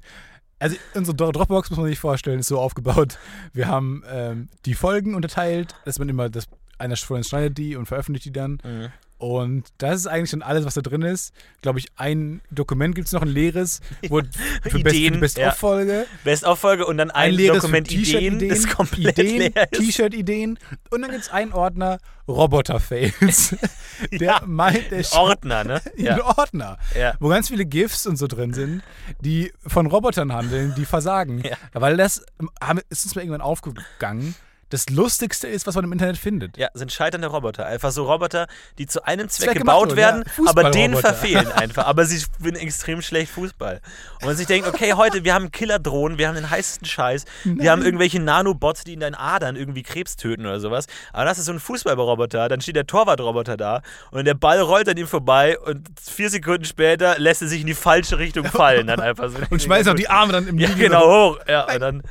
[0.60, 3.18] Also unsere Dro- Dropbox muss man sich vorstellen, ist so aufgebaut.
[3.52, 6.46] Wir haben ähm, die Folgen unterteilt, dass man immer das
[6.78, 8.60] einer uns schneidet die und veröffentlicht die dann.
[8.64, 8.90] Mhm.
[9.20, 11.34] Und das ist eigentlich schon alles, was da drin ist.
[11.62, 14.20] Glaube ich, ein Dokument gibt es noch, ein leeres, wo
[14.64, 16.08] für Best, Ideen, die Best-of-Folge.
[16.26, 18.04] Best-of-Folge und dann ein, Ein leeres Dokument Ideen,
[18.40, 19.54] T-Shirt-Ideen, das komplett Ideen.
[19.72, 20.60] T-Shirt-Ideen.
[20.90, 23.56] Und dann gibt es einen Ordner Roboter-Fails.
[24.12, 25.82] der Ja, meint, der Ordner, ne?
[25.98, 26.38] ein Ja.
[26.38, 27.14] Ordner, Ja.
[27.22, 28.84] wo ganz viele GIFs und so drin sind,
[29.22, 31.42] die von Robotern handeln, die versagen.
[31.46, 31.56] Ja.
[31.72, 32.26] Weil das
[32.90, 34.36] ist uns mal irgendwann aufgegangen.
[34.74, 36.58] Das Lustigste ist, was man im Internet findet.
[36.58, 37.68] Ja, sind scheiternde Roboter.
[37.68, 38.48] Einfach so Roboter,
[38.80, 40.50] die zu einem Zweck, Zweck gebaut werden, ja.
[40.50, 41.14] aber denen Fußballroboter.
[41.14, 41.86] verfehlen einfach.
[41.86, 43.82] Aber sie spielen extrem schlecht Fußball.
[44.22, 47.70] Und man sich denkt, okay, heute, wir haben Killerdrohnen, wir haben den heißesten Scheiß, wir
[47.70, 50.88] haben irgendwelche Nanobots, die in deinen Adern irgendwie Krebs töten oder sowas.
[51.12, 54.90] Aber das ist so ein Fußballroboter, dann steht der Torwartroboter da und der Ball rollt
[54.90, 58.88] an ihm vorbei und vier Sekunden später lässt er sich in die falsche Richtung fallen.
[58.88, 59.38] Dann einfach so.
[59.52, 61.40] Und schmeißen auch die Arme dann im Ja, genau, hoch.
[61.48, 62.04] Ja, und dann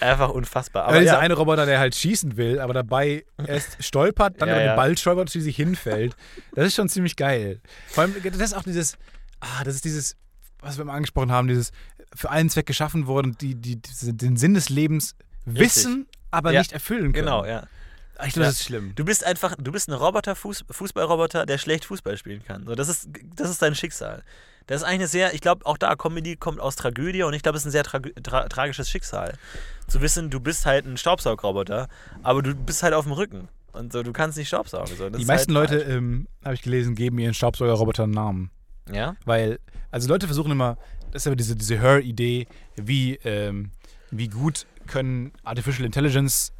[0.00, 0.82] einfach unfassbar.
[0.84, 4.48] Aber Aber dieser ja, eine Roboter, der halt schießen will, aber dabei erst stolpert, dann
[4.48, 4.72] Ja, über ja.
[4.72, 6.16] den Ball stolpert und schließlich hinfällt.
[6.54, 7.60] Das ist schon ziemlich geil.
[7.88, 8.96] Vor allem, das ist auch dieses,
[9.40, 10.16] ah, das ist dieses,
[10.60, 11.70] was wir mal angesprochen haben, dieses
[12.14, 16.60] für einen Zweck geschaffen worden, die, die, diese, den Sinn des Lebens wissen, aber Ja.
[16.60, 17.24] nicht erfüllen können.
[17.26, 17.64] genau, ja.
[18.24, 18.46] Ich glaube, Ja.
[18.46, 18.92] das ist schlimm.
[18.94, 22.64] Du bist einfach, du bist ein Roboter, Fuß, Fußballroboter, der schlecht Fußball spielen kann.
[22.64, 24.22] So, das, ist, das ist dein Schicksal.
[24.66, 27.42] Das ist eigentlich eine sehr, ich glaube, auch da, Comedy kommt aus Tragödie und ich
[27.42, 29.34] glaube, es ist ein sehr tra tra tragisches Schicksal.
[29.86, 31.88] Zu wissen, du bist halt ein Staubsaugroboter,
[32.22, 33.48] aber du bist halt auf dem Rücken.
[33.72, 34.96] Und so, du kannst nicht Staubsaugen.
[34.96, 35.10] So.
[35.10, 38.50] Die ist meisten halt Leute, ähm, habe ich gelesen, geben ihren Staubsaugerrobotern einen Namen.
[38.90, 39.16] Ja?
[39.24, 40.78] Weil, also Leute versuchen immer,
[41.12, 43.70] das ist aber diese, diese Her-Idee, wie, ähm,
[44.10, 46.52] wie gut können Artificial Intelligence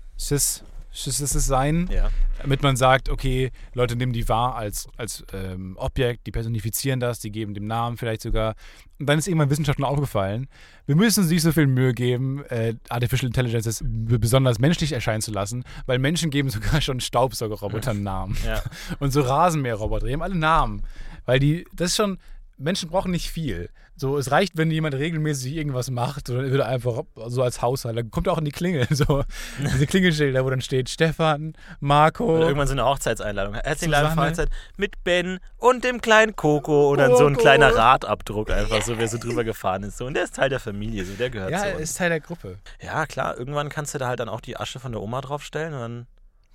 [0.96, 2.08] Sys, Sys sein, Ja.
[2.40, 7.20] damit man sagt, okay, Leute nehmen die wahr als, als ähm, Objekt, die personifizieren das,
[7.20, 8.54] die geben dem Namen vielleicht sogar.
[8.98, 10.48] Und dann ist irgendwann Wissenschaftlern aufgefallen,
[10.86, 15.32] wir müssen uns nicht so viel Mühe geben, äh, Artificial Intelligence besonders menschlich erscheinen zu
[15.32, 18.36] lassen, weil Menschen geben sogar schon Staubsaugerrobotern Namen.
[18.46, 18.62] Ja.
[18.98, 20.82] Und so Rasenmäherroboter, die haben alle Namen.
[21.26, 22.18] Weil die, das ist schon,
[22.58, 23.70] Menschen brauchen nicht viel.
[23.98, 28.10] So, es reicht, wenn jemand regelmäßig irgendwas macht, oder wird einfach so als Haushalt, dann
[28.10, 29.24] kommt auch in die Klingel, so
[29.58, 32.36] diese Klingelschilder, wo dann steht Stefan, Marco.
[32.36, 33.54] Oder irgendwann so eine Hochzeitseinladung.
[33.54, 34.18] Herzlichen Dank.
[34.18, 37.42] Hochzeit mit Ben und dem kleinen Coco und dann so ein Coco.
[37.42, 39.96] kleiner Radabdruck einfach, so wer so drüber gefahren ist.
[39.96, 40.04] So.
[40.04, 41.82] Und der ist Teil der Familie, so der gehört ja, zu er uns.
[41.82, 42.58] ist Teil der Gruppe.
[42.82, 45.72] Ja, klar, irgendwann kannst du da halt dann auch die Asche von der Oma draufstellen
[45.72, 46.06] und dann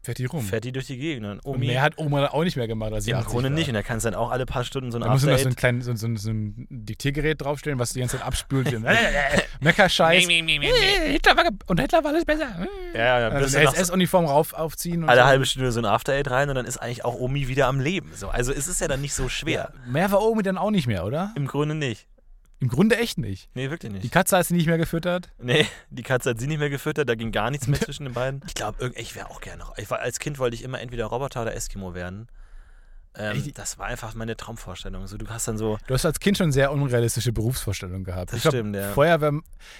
[0.04, 0.44] Fährt die rum.
[0.44, 1.28] fährt die durch die Gegend.
[1.28, 3.50] Und Und Omi, mehr hat Oma auch nicht mehr gemacht, als ja, im 80 Grunde
[3.52, 3.68] nicht.
[3.68, 5.38] Und da kannst du dann auch alle paar Stunden so ein Da musst du noch
[5.38, 8.72] so ein, kleines, so, so, so ein Diktiergerät draufstellen, was die ganze Zeit abspült.
[9.60, 10.28] Meckerscheiß.
[10.28, 12.68] Hitler war und Hitler war alles besser.
[12.94, 15.04] Ja, ja, dann bist Also eine SS-Uniform rauf, aufziehen.
[15.04, 15.28] Und alle so.
[15.28, 17.80] halbe Stunde so ein After Eight rein und dann ist eigentlich auch Omi wieder am
[17.80, 18.12] Leben.
[18.16, 19.72] So, also es ist ja dann nicht so schwer.
[19.88, 21.32] Mehr war Omi dann auch nicht mehr, oder?
[21.36, 22.08] Im Grunde nicht.
[22.62, 23.50] Im Grunde echt nicht.
[23.56, 24.12] Nee, wirklich Die nicht.
[24.12, 25.30] Katze hat sie nicht mehr gefüttert.
[25.40, 28.14] Nee, die Katze hat sie nicht mehr gefüttert, da ging gar nichts mehr zwischen den
[28.14, 28.42] beiden.
[28.48, 29.64] Ich glaube, ich wäre auch gerne.
[29.78, 32.28] Ich war, als Kind wollte ich immer entweder Roboter oder Eskimo werden.
[33.16, 35.08] Ähm, das war einfach meine Traumvorstellung.
[35.08, 35.80] So, du hast dann so.
[35.88, 38.30] Du hast als Kind schon sehr unrealistische Berufsvorstellungen gehabt.
[38.32, 38.92] Das ich glaub, stimmt, ja.
[38.94, 39.34] Feuerwehr,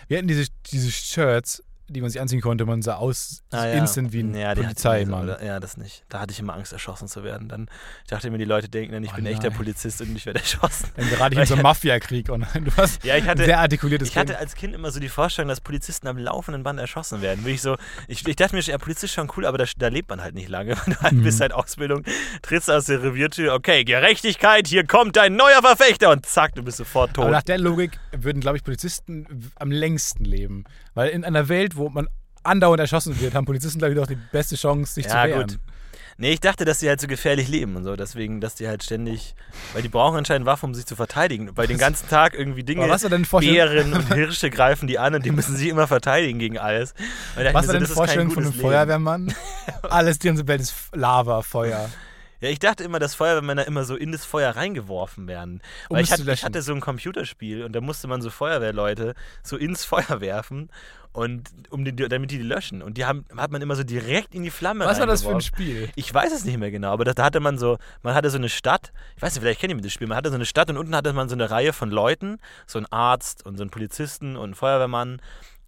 [0.08, 2.66] wir hatten diese, diese Shirts, die man sich anziehen konnte.
[2.66, 3.74] Man sah aus Ah, ja.
[3.74, 5.28] instant wie ein Ja, hatte ich Polizeimann.
[5.40, 5.46] so?
[5.46, 6.04] Ja, das nicht.
[6.10, 7.48] Da hatte ich immer Angst, erschossen zu werden.
[7.50, 7.68] Dann
[8.04, 9.54] ich dachte mir, die Leute denken dann, ich Oh bin nein.
[9.54, 10.90] Polizist und ich werde erschossen.
[10.96, 12.30] Dann gerate ich in so einen ich- Mafia-Krieg.
[12.30, 14.40] Und du hast Ja, ich hatte, sehr artikuliertes ich hatte Kind.
[14.40, 17.46] als Kind immer so die Vorstellung, dass Polizisten am laufenden Band erschossen werden.
[17.48, 17.78] Ich, so,
[18.08, 20.36] ich, ich dachte mir, ja, Polizist ist schon cool, aber da, da lebt man halt
[20.36, 20.76] nicht lange.
[20.86, 21.24] Du halt Mhm.
[21.24, 22.04] bist halt Ausbildung,
[22.42, 26.78] trittst aus der Reviertür, okay, Gerechtigkeit, hier kommt dein neuer Verfechter und zack, du bist
[26.78, 27.24] sofort tot.
[27.26, 30.64] Aber nach der Logik würden, glaube ich, Polizisten am längsten leben.
[30.94, 32.08] Weil in einer Welt, wo man
[32.44, 35.48] andauernd erschossen wird, haben Polizisten, glaube ich, doch die beste Chance, sich zu Ja, wehren.
[35.48, 35.60] gut.
[36.18, 37.96] Nee, ich dachte, dass die halt so gefährlich leben und so.
[37.96, 39.34] Deswegen, dass die halt ständig.
[39.74, 41.50] Weil die brauchen anscheinend Waffen, um sich zu verteidigen.
[41.56, 42.84] Weil den ganzen Tag irgendwie Dinge.
[42.84, 46.38] Aber was denn Bären und Hirsche greifen die an und die müssen sich immer verteidigen
[46.38, 46.94] gegen alles.
[47.36, 48.62] Was war denn so, kein Vorstellung von einem Leben.
[48.62, 49.34] Feuerwehrmann?
[49.82, 51.90] Alles, die ganze Welt ist Lava, Feuer.
[52.42, 55.62] Ja, ich dachte immer, dass Feuerwehrmänner immer so in das Feuer reingeworfen werden.
[55.90, 58.32] Um Weil es ich, hatte, ich hatte so ein Computerspiel und da musste man so
[58.32, 60.70] Feuerwehrleute so ins Feuer werfen.
[61.14, 62.82] Und um die, damit die die löschen.
[62.82, 65.32] Und die haben, hat man immer so direkt in die Flamme Was war das für
[65.32, 65.42] ein.
[65.42, 65.90] Spiel?
[65.96, 68.38] Ich weiß es nicht mehr genau, aber da, da hatte man so, man hatte so
[68.38, 70.70] eine Stadt, ich weiß nicht, vielleicht kennt ihr das Spiel, man hatte so eine Stadt
[70.70, 73.70] und unten hatte man so eine Reihe von Leuten, so ein Arzt und so ein
[73.70, 75.22] Polizisten und ein Feuerwehrmann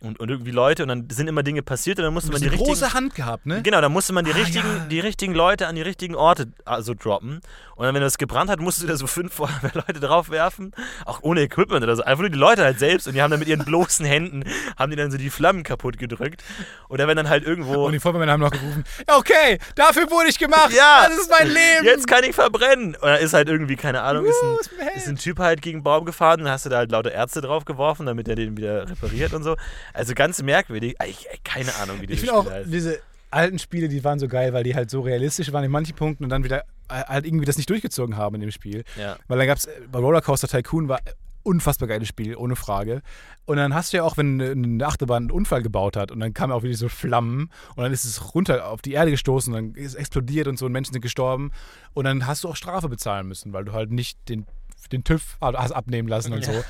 [0.04, 2.48] und, und irgendwie Leute und dann sind immer Dinge passiert und dann musste man die
[2.48, 3.62] richtigen, große Hand gehabt, ne?
[3.64, 4.86] Genau, da musste man die, Ah, richtigen, ja.
[4.90, 7.42] die richtigen Leute an die richtigen Orte also droppen.
[7.76, 10.74] Und dann, wenn das gebrannt hat, musstest du da so fünf Feuerwehrleute draufwerfen.
[11.06, 12.04] Auch ohne Equipment oder so.
[12.04, 13.08] Einfach nur die Leute halt selbst.
[13.08, 14.44] Und die haben dann mit ihren bloßen Händen,
[14.78, 16.44] haben die dann so die Flammen kaputt gedrückt.
[16.90, 17.86] Oder wenn dann halt irgendwo.
[17.88, 21.08] Und die Feuerwehrmänner haben noch gerufen, okay, dafür wurde ich gemacht, Ja.
[21.08, 21.84] das ist mein Leben.
[21.86, 22.94] Jetzt kann ich verbrennen.
[22.96, 25.84] Und dann ist halt irgendwie, keine Ahnung, ist ein, ist ein Typ halt gegen einen
[25.84, 28.56] Baum gefahren und dann hast du da halt lauter Ärzte drauf geworfen, damit er den
[28.56, 29.56] wieder repariert und so.
[29.94, 30.96] Also ganz merkwürdig.
[31.08, 32.72] Ich, keine Ahnung, wie Ich dieses finde auch, heißt.
[32.74, 33.00] diese
[33.32, 36.24] alten Spiele, die waren so geil, weil die halt so realistisch waren in manchen Punkten
[36.24, 38.84] und dann wieder äh, halt irgendwie das nicht durchgezogen haben in dem Spiel.
[38.98, 39.18] Ja.
[39.28, 43.02] Weil dann gab es, bei Rollercoaster Tycoon war ein unfassbar geiles Spiel, ohne Frage.
[43.46, 46.34] Und dann hast du ja auch, wenn eine- Achterbahn einen Unfall gebaut hat und dann
[46.34, 49.74] kamen auch wieder so Flammen und dann ist es runter auf die Erde gestoßen und
[49.74, 51.52] dann ist es explodiert und so und Menschen sind gestorben.
[51.94, 54.46] Und dann hast du auch Strafe bezahlen müssen, weil du halt nicht den,
[54.92, 56.64] den TÜV hast abnehmen lassen und so.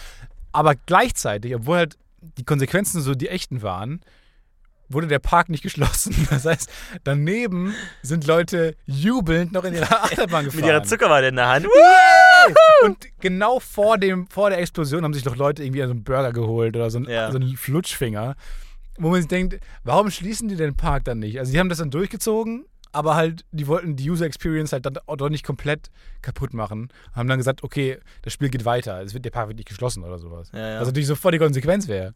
[0.54, 1.98] Aber gleichzeitig, obwohl halt
[2.38, 4.02] die Konsequenzen so die echten waren,
[4.90, 6.14] wurde der Park nicht geschlossen.
[6.30, 6.70] Das heißt,
[7.04, 10.62] daneben sind Leute jubelnd noch in ihrer Achterbahn gefahren.
[10.62, 11.68] Mit ihrer Zuckerwatte in der Hand.
[12.84, 16.34] Und genau vor, dem, vor der Explosion haben sich noch Leute irgendwie so einen Burger
[16.34, 17.32] geholt oder so einen, Ja.
[17.32, 18.36] so einen Flutschfinger.
[19.00, 21.40] Wo man sich denkt, warum schließen die den Park dann nicht?
[21.40, 24.98] Also, die haben das dann durchgezogen, aber halt, die wollten die User Experience halt dann
[25.08, 25.90] auch doch nicht komplett
[26.22, 26.90] kaputt machen.
[27.14, 29.02] Haben dann gesagt, okay, das Spiel geht weiter.
[29.02, 30.52] Es wird, der Park wird nicht geschlossen oder sowas.
[30.54, 30.80] Ja, ja.
[30.80, 32.14] Was natürlich sofort die Konsequenz wäre.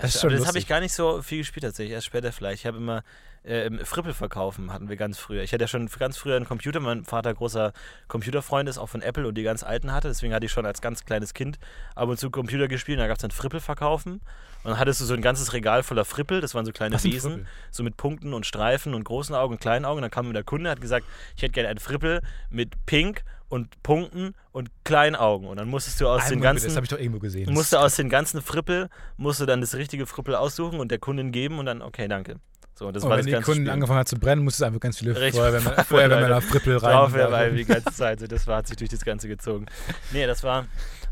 [0.00, 2.60] Das schon aber das habe ich gar nicht so viel gespielt tatsächlich, erst später vielleicht.
[2.60, 3.02] Ich habe immer
[3.42, 5.42] äh, Frippel verkaufen, hatten wir ganz früher.
[5.42, 7.72] Ich hatte ja schon ganz früher einen Computer, mein Vater großer
[8.08, 10.80] Computerfreund ist, auch von Apple und die ganz alten hatte, deswegen hatte ich schon als
[10.80, 11.58] ganz kleines Kind
[11.94, 14.20] ab und zu Computer gespielt und da gab es dann Frippel verkaufen
[14.62, 17.46] und dann hattest du so ein ganzes Regal voller Frippel, das waren so kleine Wesen,
[17.70, 20.44] so mit Punkten und Streifen und großen Augen und kleinen Augen und dann kam der
[20.44, 25.46] Kunde, hat gesagt, ich hätte gerne einen Frippel mit Pink und Punkten und kleinen Augen
[25.46, 27.46] und dann musstest du aus den Einmal bitte, ganzen das habe ich doch irgendwo gesehen.
[27.46, 30.98] Du musst aus den ganzen Frippel, musst du dann das richtige Frippel aussuchen und der
[30.98, 32.36] Kundin geben und dann, okay, danke.
[32.80, 33.70] So, und das und war wenn das die Kunden Spiel.
[33.70, 35.38] angefangen hat zu brennen, musste es einfach ganz viele Richtig.
[35.38, 36.92] Feuerwehrmänner, Feuerwehrmänner Frippel rein.
[36.92, 39.66] Drauf, ja, weil die ganze Zeit, so, das war, hat sich durch das Ganze gezogen.
[40.12, 40.66] Nee, das war,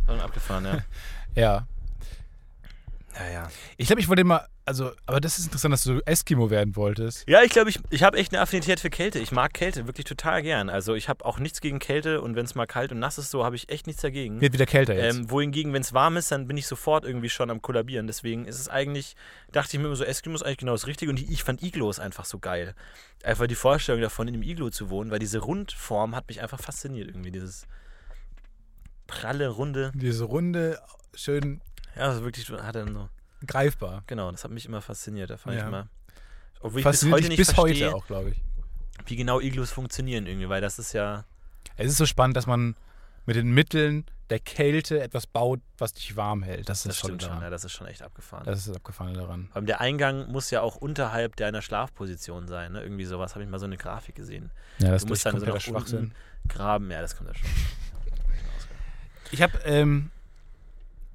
[0.06, 0.78] war abgefahren, ja.
[1.34, 1.66] ja.
[3.18, 3.50] Ja, ja.
[3.76, 7.26] Ich glaube, ich wollte immer, also, aber das ist interessant, dass du Eskimo werden wolltest.
[7.26, 9.18] Ja, ich glaube, ich, ich habe echt eine Affinität für Kälte.
[9.18, 10.68] Ich mag Kälte wirklich total gern.
[10.68, 13.30] Also ich habe auch nichts gegen Kälte und wenn es mal kalt und nass ist,
[13.30, 14.42] so habe ich echt nichts dagegen.
[14.42, 15.16] Wird wieder kälter jetzt.
[15.16, 18.06] Ähm, wohingegen, wenn es warm ist, dann bin ich sofort irgendwie schon am Kollabieren.
[18.06, 19.16] Deswegen ist es eigentlich,
[19.52, 21.10] dachte ich mir immer so, Eskimo ist eigentlich genau das Richtige.
[21.10, 22.74] Und die, ich fand Iglos einfach so geil.
[23.24, 26.60] Einfach die Vorstellung davon, in einem Iglo zu wohnen, weil diese Rundform hat mich einfach
[26.60, 27.30] fasziniert irgendwie.
[27.30, 27.66] Dieses
[29.06, 29.92] pralle, runde.
[29.94, 30.78] Diese Runde,
[31.14, 31.62] schön
[31.96, 33.08] Ja, also wirklich, hat er so.
[33.46, 34.02] Greifbar.
[34.06, 35.30] Genau, das hat mich immer fasziniert.
[35.30, 35.62] Da fand Ja.
[35.62, 35.88] ich immer.
[36.60, 38.42] Obwohl ich bis heute nicht bis verstehe, heute auch, glaube ich.
[39.06, 41.24] wie genau Iglos funktionieren irgendwie, weil das ist ja.
[41.76, 42.74] Es ist so spannend, dass man
[43.26, 46.68] mit den Mitteln der Kälte etwas baut, was dich warm hält.
[46.68, 47.42] Das ist Das Tolle stimmt schon, daran.
[47.44, 48.44] ja, das ist schon echt abgefahren.
[48.44, 49.46] Das ist das Abgefahrene daran.
[49.46, 52.82] Vor allem der Eingang muss ja auch unterhalb deiner Schlafposition sein, ne?
[52.82, 54.50] Irgendwie sowas habe ich mal so eine Grafik gesehen.
[54.80, 56.12] Ja, das Du musst ist dann so nach Schwachsinn.
[56.48, 56.90] graben.
[56.90, 57.48] Ja, das kommt ja schon.
[59.30, 60.10] Ich habe ähm,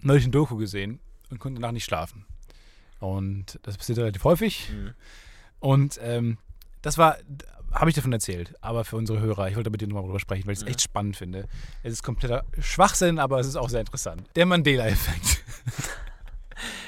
[0.02, 1.00] neulich ein Doku gesehen
[1.34, 2.26] und konnte danach nicht schlafen.
[3.00, 4.70] Und das passiert relativ häufig.
[4.72, 4.94] Mhm.
[5.60, 6.38] Und ähm,
[6.82, 7.18] das war,
[7.72, 10.46] habe ich davon erzählt, aber für unsere Hörer, ich wollte mit dir nochmal drüber sprechen,
[10.46, 10.70] weil ich es Mhm.
[10.72, 11.48] echt spannend finde.
[11.84, 14.24] Es ist kompletter Schwachsinn, aber es ist auch sehr interessant.
[14.36, 15.44] Der Mandela-Effekt.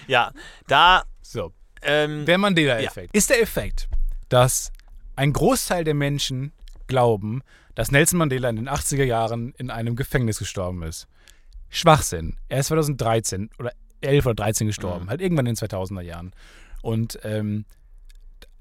[0.07, 0.31] Ja,
[0.67, 1.03] da.
[1.21, 3.89] So, Ähm, der Mandela-Effekt ist der Effekt,
[4.29, 4.71] dass
[5.15, 6.51] ein Großteil der Menschen
[6.87, 7.41] glauben,
[7.73, 11.07] dass Nelson Mandela in den 80er Jahren in einem Gefängnis gestorben ist.
[11.69, 12.37] Schwachsinn.
[12.47, 15.09] Er ist 2013 oder 11 oder 13 gestorben, Mhm.
[15.09, 16.31] halt irgendwann in den 2000er Jahren.
[16.81, 17.65] Und ähm,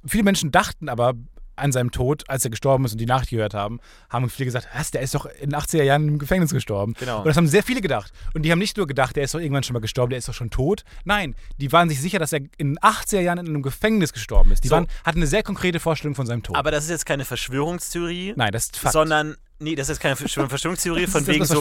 [0.07, 1.15] viele Menschen dachten aber
[1.57, 4.69] an seinem Tod, als er gestorben ist und die Nachricht gehört haben, haben viele gesagt,
[4.75, 6.95] was, der ist doch in den 80er Jahren im Gefängnis gestorben.
[6.99, 7.19] Genau.
[7.19, 8.13] Und das haben sehr viele gedacht.
[8.35, 10.29] Und die haben nicht nur gedacht, der ist doch irgendwann schon mal gestorben, der ist
[10.29, 10.85] doch schon tot.
[11.05, 14.51] Nein, die waren sich sicher, dass er in den 80er Jahren in einem Gefängnis gestorben
[14.53, 14.65] ist.
[14.65, 14.75] Die So.
[14.77, 16.57] waren, hatten eine sehr konkrete Vorstellung von seinem Tod.
[16.57, 18.93] Aber das ist jetzt keine Verschwörungstheorie, Nein, das ist Fakt.
[18.93, 21.61] sondern, nee, das ist keine Verschwör- Verschwörungstheorie, von wegen so,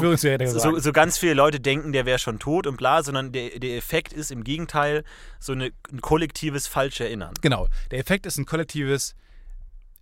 [0.60, 3.78] so, so ganz viele Leute denken, der wäre schon tot und bla, sondern der, der
[3.78, 5.04] Effekt ist im Gegenteil
[5.40, 7.34] so eine, ein kollektives Falscherinnern.
[7.42, 7.68] Genau.
[7.92, 9.16] Der Effekt ist ein kollektives,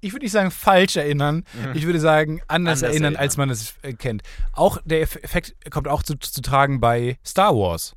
[0.01, 2.55] ich würde nicht sagen falsch erinnern, ich würde sagen anders, Mhm.
[2.57, 3.21] Anders erinnern, erinnern.
[3.21, 4.23] als man es kennt.
[4.51, 7.95] Auch der Eff- Effekt kommt auch zu, zu tragen bei Star Wars.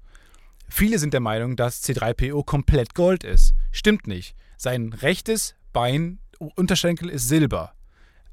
[0.69, 3.55] Viele sind der Meinung, dass C3PO komplett Gold ist.
[3.73, 4.35] Stimmt nicht.
[4.57, 7.73] Sein rechtes Bein, Unterschenkel ist Silber.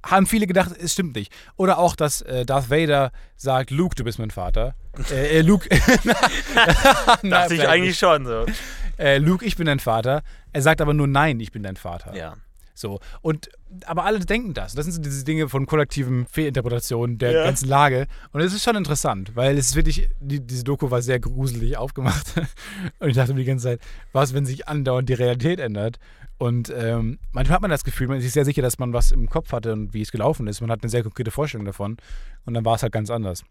[0.04, 1.32] Haben viele gedacht, es stimmt nicht.
[1.58, 4.76] Oder auch, dass äh, Darth Vader sagt, Luke, du bist mein Vater.
[5.12, 5.70] Äh, äh, Luke.
[7.24, 8.44] Dachte ich eigentlich schon so.
[8.46, 8.60] nicht.
[8.98, 10.22] Äh, Luke, ich bin dein Vater.
[10.54, 12.14] Er sagt aber nur nein, ich bin dein Vater.
[12.16, 12.36] Ja.
[12.82, 13.00] So.
[13.22, 13.50] Und
[13.86, 14.74] aber alle denken das.
[14.76, 17.44] Das sind so diese Dinge von kollektiven Fehlinterpretationen der Ja.
[17.46, 18.08] ganzen Lage.
[18.34, 21.78] Und es ist schon interessant, weil es ist wirklich, die, diese Doku war sehr gruselig
[21.78, 22.34] aufgemacht.
[23.00, 26.00] Und ich dachte mir die ganze Zeit, was, wenn sich andauernd die Realität ändert?
[26.38, 29.12] Und ähm, manchmal hat man das Gefühl, man ist sich sehr sicher, dass man was
[29.12, 30.60] im Kopf hatte und wie es gelaufen ist.
[30.60, 31.98] Man hat eine sehr konkrete Vorstellung davon.
[32.46, 33.44] Und dann war es halt ganz anders.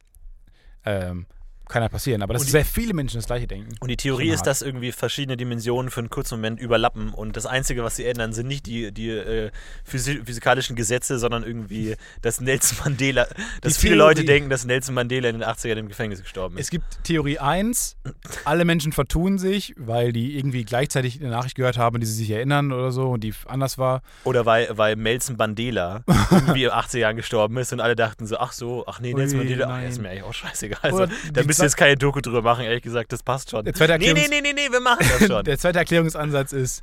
[0.85, 1.27] Ähm,
[1.71, 2.23] kann ja passieren.
[2.23, 3.75] Aber dass die- sehr viele Menschen das Gleiche denken.
[3.81, 4.47] Und die Theorie ist, hart.
[4.49, 8.33] dass irgendwie verschiedene Dimensionen für einen kurzen Moment überlappen und das Einzige, was sie ändern,
[8.33, 9.51] sind nicht die, die äh,
[9.85, 13.27] physi physikalischen Gesetze, sondern irgendwie, dass Nelson Mandela,
[13.61, 16.63] dass viele Theorie- Leute denken, dass Nelson Mandela in den 80ern im Gefängnis gestorben ist.
[16.67, 17.97] Es gibt Theorie 1,
[18.45, 22.31] alle Menschen vertun sich, weil die irgendwie gleichzeitig eine Nachricht gehört haben, die sie sich
[22.31, 24.03] erinnern oder so und die anders war.
[24.25, 28.39] Oder weil, weil Nelson Mandela irgendwie in 80 Jahren gestorben ist und alle dachten so,
[28.39, 30.79] ach so, ach nee, Nelson Mandela, ach, ist mir eigentlich auch scheißegal.
[30.83, 33.65] Also, da die müsst ihr jetzt keine Doku drüber machen, ehrlich gesagt, das passt schon.
[33.65, 35.45] Der zweite nee, nee, nee, nee, nee, wir machen das schon.
[35.51, 36.83] Der zweite Erklärungsansatz ist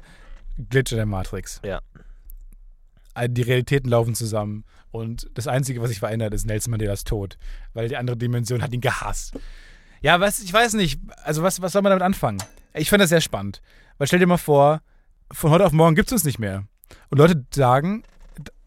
[0.70, 1.62] Glitch in der Matrix.
[1.64, 1.82] Ja.
[3.28, 7.38] Die Realitäten laufen zusammen und das Einzige, was sich verändert, ist Nelson Mandelas Tod,
[7.74, 9.34] weil die andere Dimension hat ihn gehasst.
[10.02, 12.42] Ja, was, ich weiß nicht, also was, was soll man damit anfangen?
[12.74, 13.62] Ich fand das sehr spannend,
[13.98, 14.82] weil stell dir mal vor,
[15.32, 16.66] von heute auf morgen gibt es uns nicht mehr.
[17.10, 18.04] Und Leute sagen,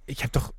[0.07, 0.53] ich habe doch,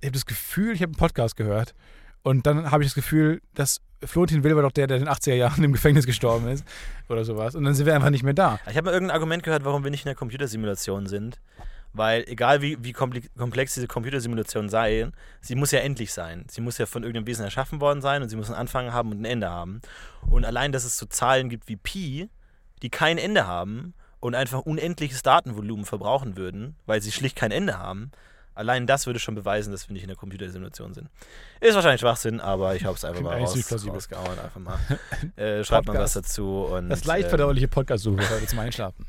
[0.00, 1.74] ich habe das Gefühl, ich habe einen Podcast gehört
[2.22, 5.12] und dann habe ich das Gefühl, dass Florentin Will war doch der, der in den
[5.12, 6.64] 80er Jahren im Gefängnis gestorben ist
[7.08, 8.60] oder sowas und dann sind wir einfach nicht mehr da.
[8.68, 11.40] Ich habe mal irgendein Argument gehört, warum wir nicht in der Computersimulation sind.
[11.94, 16.44] Weil egal wie, wie komplex diese Computersimulation sei, sie muss ja endlich sein.
[16.48, 19.10] Sie muss ja von irgendeinem Wesen erschaffen worden sein und sie muss einen Anfang haben
[19.10, 19.80] und ein Ende haben.
[20.28, 22.28] Und allein, dass es so Zahlen gibt wie Pi,
[22.82, 27.78] die kein Ende haben und einfach unendliches Datenvolumen verbrauchen würden, weil sie schlicht kein Ende
[27.78, 28.10] haben,
[28.58, 31.08] allein das würde schon beweisen, dass wir nicht in der Computersimulation sind.
[31.60, 33.54] Ist wahrscheinlich Schwachsinn, aber ich habe es einfach mal raus,
[33.88, 34.38] rausgehauen.
[34.38, 34.78] Einfach mal.
[35.36, 36.16] Äh, schreibt mal was Podcast.
[36.16, 36.64] dazu.
[36.70, 39.06] Und, Das leicht ähm, verdauliche Podcast-Suche heute zum Einschlafen.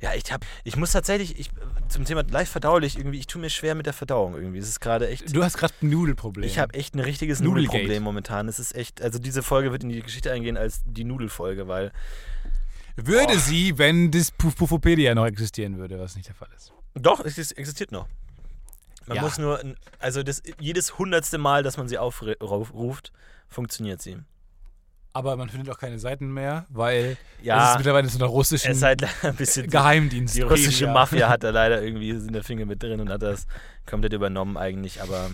[0.00, 1.50] ja, ich hab, ich muss tatsächlich, ich,
[1.88, 4.58] zum Thema leicht verdaulich, irgendwie, ich tue mir schwer mit der Verdauung irgendwie.
[4.58, 6.44] Es ist gerade echt, Du hast gerade ein Nudelproblem.
[6.46, 7.72] ich habe echt ein richtiges Nudelgate.
[7.74, 8.48] Nudelproblem momentan.
[8.48, 11.92] Es ist echt, also diese Folge wird in die Geschichte eingehen als die Nudelfolge, weil,
[12.96, 13.38] Würde Oh.
[13.38, 16.72] sie, wenn das Puf- Pufopedia noch existieren würde, was nicht der Fall ist.
[16.94, 18.06] doch, es ist- existiert noch.
[19.06, 19.22] Man Ja.
[19.22, 19.60] muss nur,
[19.98, 23.12] also das, jedes hundertste Mal, dass man sie aufruft,
[23.48, 24.18] funktioniert sie.
[25.12, 28.70] Aber man findet auch keine Seiten mehr, weil es Ja, ist mittlerweile zu einer russischen
[28.70, 30.36] es ist halt ein bisschen, Geheimdienst.
[30.36, 30.92] die russische Media.
[30.92, 33.46] Mafia hat da leider irgendwie in der Finger mit drin und hat das
[33.86, 35.30] komplett übernommen eigentlich, aber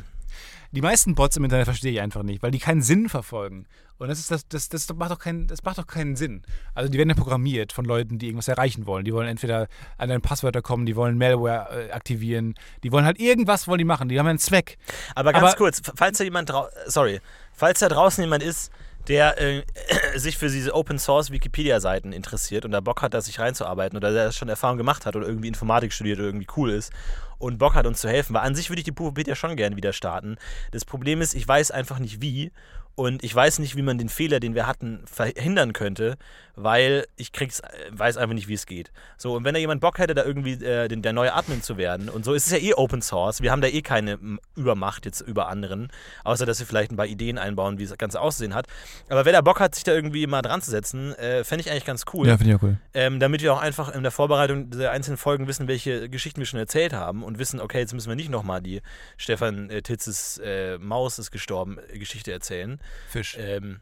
[0.72, 3.66] Die meisten Bots im Internet verstehe ich einfach nicht, weil die keinen Sinn verfolgen.
[3.98, 6.42] Und das ist das, das, das macht doch keinen, das macht doch keinen Sinn.
[6.74, 9.04] Also die werden ja programmiert von Leuten, die irgendwas erreichen wollen.
[9.04, 13.18] Die wollen entweder an deine Passwörter kommen, die wollen Malware äh, aktivieren, die wollen halt
[13.18, 14.08] irgendwas wollen die machen.
[14.08, 14.76] Die haben einen Zweck.
[15.14, 17.20] Aber ganz Aber- kurz, falls da jemand drau sorry,
[17.52, 18.70] falls da draußen jemand ist,
[19.08, 19.62] der äh,
[20.16, 23.96] sich für diese Open Source Wikipedia Seiten interessiert und da Bock hat, da sich reinzuarbeiten
[23.96, 26.92] oder der schon Erfahrung gemacht hat oder irgendwie Informatik studiert oder irgendwie cool ist
[27.38, 29.76] und Bock hat uns zu helfen, weil an sich würde ich die Pufopedia schon gerne
[29.76, 30.36] wieder starten.
[30.72, 32.50] Das Problem ist, ich weiß einfach nicht wie
[32.96, 36.16] und ich weiß nicht, wie man den Fehler, den wir hatten, verhindern könnte,
[36.54, 38.90] weil ich krieg's, äh, weiß einfach nicht, wie es geht.
[39.18, 41.76] So, und wenn da jemand Bock hätte, da irgendwie äh, den, der neue Admin zu
[41.76, 44.18] werden, und so ist es ja eh Open Source, wir haben da eh keine
[44.56, 45.88] Übermacht jetzt über anderen,
[46.24, 48.66] außer dass wir vielleicht ein paar Ideen einbauen, wie das Ganze auszusehen hat.
[49.10, 51.70] Aber wer da Bock hat, sich da irgendwie mal dran zu setzen, äh, fände ich
[51.70, 52.26] eigentlich ganz cool.
[52.38, 52.78] finde ich auch cool.
[52.94, 56.46] Ähm, damit wir auch einfach in der Vorbereitung der einzelnen Folgen wissen, welche Geschichten wir
[56.46, 58.80] schon erzählt haben und wissen, okay, jetzt müssen wir nicht nochmal die
[59.18, 62.80] Stefan äh, Titzes äh, Maus ist gestorben äh, Geschichte erzählen.
[63.08, 63.36] Fisch.
[63.38, 63.80] Ähm,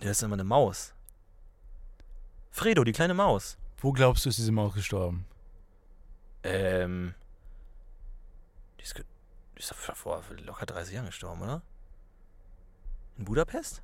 [0.00, 0.94] das ist immer eine Maus.
[2.50, 3.56] Fredo, die kleine Maus.
[3.78, 5.26] Wo glaubst du, ist diese Maus gestorben?
[6.42, 7.14] Ähm,
[8.78, 11.62] die ist, die ist doch vor locker 30 Jahren gestorben, oder?
[13.16, 13.82] In Budapest?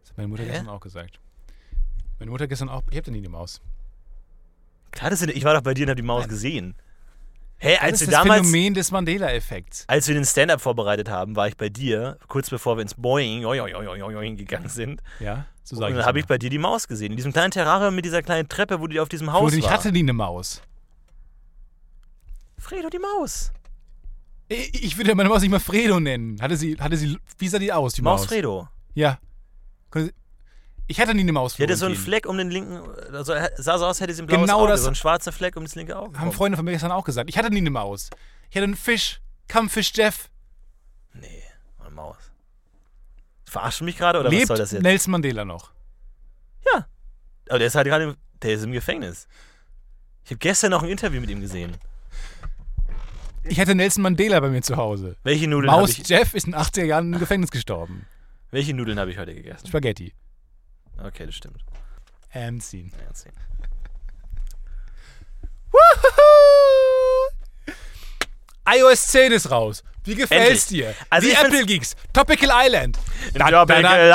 [0.00, 0.50] Das hat meine Mutter Hä?
[0.50, 1.20] gestern auch gesagt.
[2.18, 2.82] Meine Mutter gestern auch.
[2.90, 3.60] Ich hab da nie eine Maus.
[4.90, 6.74] Klar, das sind, ich war doch bei dir und hab die Maus gesehen.
[7.60, 9.84] Das als ist wir das damals, Phänomen des Mandela-Effekts.
[9.88, 13.44] als wir den Stand-Up vorbereitet haben, war ich bei dir, kurz bevor wir ins Boing
[13.44, 15.02] oing, oing, oing, oing, oing gegangen sind.
[15.18, 17.10] Ja, so Und sage dann habe ich bei dir die Maus gesehen.
[17.10, 19.70] In diesem kleinen Terrarium mit dieser kleinen Treppe, wo die auf diesem Haus Frodo, ich
[19.70, 20.62] hatte nie eine Maus.
[22.58, 23.52] Fredo, die Maus.
[24.48, 26.40] Ich, ich würde meine Maus nicht mal Fredo nennen.
[26.40, 28.28] Hatte sie, hatte sie, wie sah die aus, die Maus Maus?
[28.28, 28.68] Fredo.
[28.94, 29.18] Ja.
[30.90, 31.54] Ich hatte nie eine Maus.
[31.56, 31.94] Die hatte so einen.
[31.96, 32.80] Fleck um den linken,
[33.12, 35.54] also sah so aus, hätte sie ein blaues Genau Auge, das- so einen schwarzen Fleck
[35.56, 36.18] um das linke Auge.
[36.18, 36.32] Haben.
[36.32, 37.28] Freunde von mir gestern auch gesagt.
[37.28, 38.08] Ich hatte nie eine Maus.
[38.50, 39.20] Ich hatte einen Fisch.
[39.48, 40.28] Kampffisch Jeff.
[41.14, 41.42] Nee,
[41.78, 42.16] eine Maus.
[43.44, 44.82] Verarschen mich gerade oder was Lebt soll das jetzt?
[44.82, 45.72] Nelson Mandela noch?
[46.74, 46.86] Ja.
[47.48, 49.26] Aber der ist halt gerade, im- der ist im Gefängnis.
[50.24, 51.76] Ich habe gestern noch ein Interview mit ihm gesehen.
[53.44, 55.16] Ich hatte Nelson Mandela bei mir zu Hause.
[55.22, 58.06] Welche Nudeln habe Maus ich, Jeff ist in den 80er Jahren im Gefängnis gestorben.
[58.50, 59.66] welche Nudeln habe ich heute gegessen?
[59.66, 60.12] Spaghetti.
[61.02, 61.64] Okay, das stimmt.
[62.92, 63.32] Ja, erzähl.
[68.68, 69.82] iOS 10 ist raus.
[70.08, 70.94] Wie gefällt's dir?
[71.10, 71.94] Also Wie ich Apple Geeks.
[72.12, 72.98] Topical Island.
[73.34, 74.06] Da- da- da- da-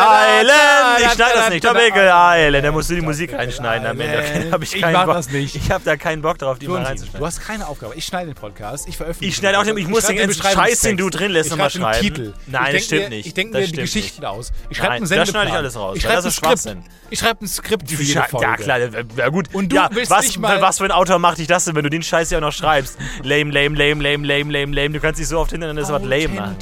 [0.42, 0.50] Island!
[0.50, 1.64] da- Ich schneide da- das nicht.
[1.64, 2.12] da- da- Tropical
[2.48, 2.66] Island.
[2.66, 4.24] Da musst du die Musik reinschneiden am Ende.
[4.50, 5.56] Da hab ich Ich mach das nicht.
[5.56, 7.20] Ich habe da keinen Bock drauf, die mal reinzuschneiden.
[7.20, 7.94] du hast keine Aufgabe.
[7.96, 8.88] Ich schneide den Podcast.
[8.88, 11.48] Ich veröffentliche Ich schneide auch den- ich muss den ganzen Scheiß, den du drin lässt,
[11.48, 12.16] ich nochmal schreibe den schreiben.
[12.16, 12.34] Titel.
[12.48, 13.26] Nein, ich das stimmt nicht.
[13.28, 14.52] Ich denke mir die Geschichten aus.
[14.70, 15.32] Ich schreibe einen Sendeplan.
[15.34, 16.78] schneide ich alles raus, Ich schreibe ein Skript.
[17.10, 18.46] Ich schreibe ein Skript für jede Ja, Folge.
[18.48, 19.48] ja, klar, ja gut.
[19.54, 21.84] Und du willst was, nicht mal- was für ein Autor macht dich das denn, wenn
[21.84, 22.98] du den Scheiß ja auch noch schreibst?
[23.22, 24.90] Lame, lame, lame, lame, lame, lame, lame.
[24.94, 26.56] Du kannst dich so oft hinter das Wort lame.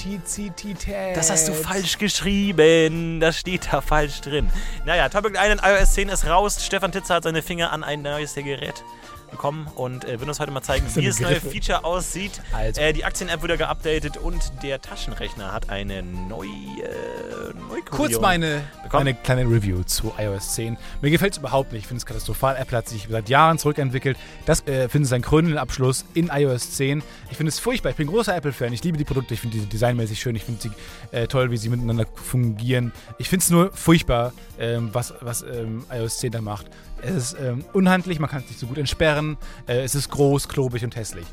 [1.15, 3.19] Das hast du falsch geschrieben.
[3.19, 4.49] Das steht da falsch drin.
[4.85, 6.65] Naja, Topic Island iOS 10 ist raus.
[6.65, 8.83] Stefan Titzer hat seine Finger an ein neues Gerät
[9.31, 11.39] bekommen und äh, wird uns heute mal zeigen, wie das neue.
[11.41, 12.41] Feature aussieht.
[12.53, 12.81] Also.
[12.81, 17.53] Äh, die Aktien-App wurde geupdatet und der Taschenrechner hat eine neue äh,
[17.89, 19.05] Kurz meine, bekommen.
[19.05, 20.77] meine kleine Review zu iOS 10.
[21.01, 21.81] Mir gefällt es überhaupt nicht.
[21.81, 22.55] Ich finde es katastrophal.
[22.55, 24.17] Apple hat sich seit Jahren zurückentwickelt.
[24.45, 27.03] Das äh, finde ich sein krönenden Abschluss in iOS 10.
[27.29, 27.89] Ich finde es furchtbar.
[27.89, 28.73] Ich bin großer Apple-Fan.
[28.73, 29.33] Ich liebe die Produkte.
[29.33, 30.35] Ich finde die designmäßig schön.
[30.35, 30.71] Ich finde sie
[31.11, 32.91] äh, toll, wie sie miteinander fungieren.
[33.17, 36.67] Ich finde es nur furchtbar, ähm, was, was ähm, iOS 10 da macht.
[37.01, 39.37] Es ist ähm, unhandlich, man kann es nicht so gut entsperren.
[39.67, 41.25] Äh, es ist groß, klobig und hässlich.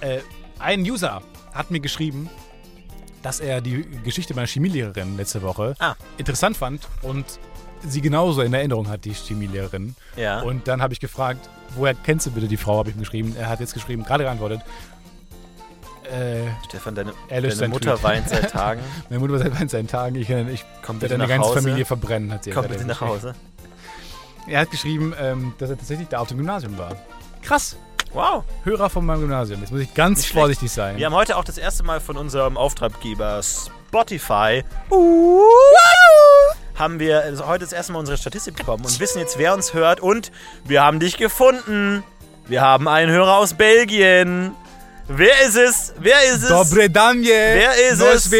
[0.00, 0.18] Äh,
[0.58, 1.22] ein User
[1.54, 2.28] hat mir geschrieben,
[3.22, 5.94] dass er die Geschichte meiner Chemielehrerin letzte Woche Ah.
[6.16, 7.24] interessant fand und
[7.86, 9.94] sie genauso in Erinnerung hat, die Chemielehrerin.
[10.16, 10.40] Ja.
[10.42, 13.36] Und dann habe ich gefragt, woher kennst du bitte die Frau, habe ich ihm geschrieben.
[13.38, 14.60] Er hat jetzt geschrieben, gerade geantwortet.
[16.04, 18.04] Äh, Stefan, deine, deine Mutter Tweet.
[18.04, 18.80] weint seit Tagen.
[19.10, 21.62] meine Mutter war seit Tagen, ich, ich Komm werde deine ganze Hause.
[21.62, 23.00] Familie verbrennen, hat sie Komm bitte nach.
[23.00, 23.34] Hause.
[24.48, 26.94] Er hat geschrieben, ähm, dass er tatsächlich da auf dem Gymnasium war.
[27.42, 27.76] Krass.
[28.12, 28.44] Wow.
[28.64, 29.60] Hörer von meinem Gymnasium.
[29.60, 30.38] Jetzt muss ich ganz Nicht schlecht.
[30.40, 30.96] vorsichtig sein.
[30.96, 34.62] Wir haben heute auch das erste Mal von unserem Auftraggeber Spotify
[36.74, 39.72] haben wir also heute das erste Mal unsere Statistik bekommen und wissen jetzt, wer uns
[39.74, 40.30] hört und
[40.64, 42.02] wir haben dich gefunden.
[42.46, 44.54] Wir haben einen Hörer aus Belgien.
[45.08, 45.94] Wer ist es?
[45.98, 46.48] Wer ist es?
[46.48, 47.30] Dobre Danje.
[47.30, 48.30] Wer ist es?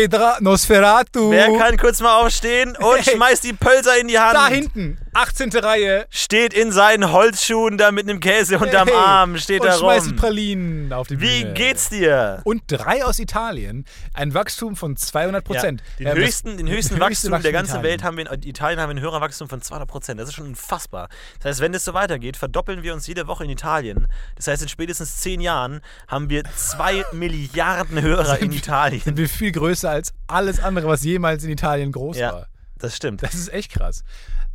[0.41, 1.31] Nosferatu.
[1.31, 3.15] Wer kann kurz mal aufstehen und Hey.
[3.15, 4.35] schmeißt die Pölser in die Hand?
[4.35, 5.51] Da hinten, 18.
[5.57, 6.07] Reihe.
[6.11, 8.97] Steht in seinen Holzschuhen da mit einem Käse unterm Hey.
[8.97, 10.17] Arm, steht und da schmeißt rum.
[10.17, 11.55] Pralinen auf die Wie Bühne.
[11.55, 12.43] geht's dir?
[12.45, 13.87] Und drei aus Italien.
[14.13, 15.83] Ein Wachstum von 200 Prozent.
[15.99, 19.01] Den höchsten, den höchsten Wachstum der ganzen Welt haben wir in Italien haben wir ein
[19.01, 20.21] höherer Wachstum von 200 Prozent.
[20.21, 21.09] Das ist schon unfassbar.
[21.39, 24.09] Das heißt, wenn das so weitergeht, verdoppeln wir uns jede Woche in Italien.
[24.35, 29.01] Das heißt, in spätestens zehn Jahren haben wir zwei Milliarden Hörer in Italien.
[29.01, 32.47] Sind wir viel größer als alles andere, was jemals in Italien groß Ja, war.
[32.79, 33.23] das stimmt.
[33.23, 34.05] Das ist echt krass.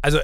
[0.04, 0.20] Also,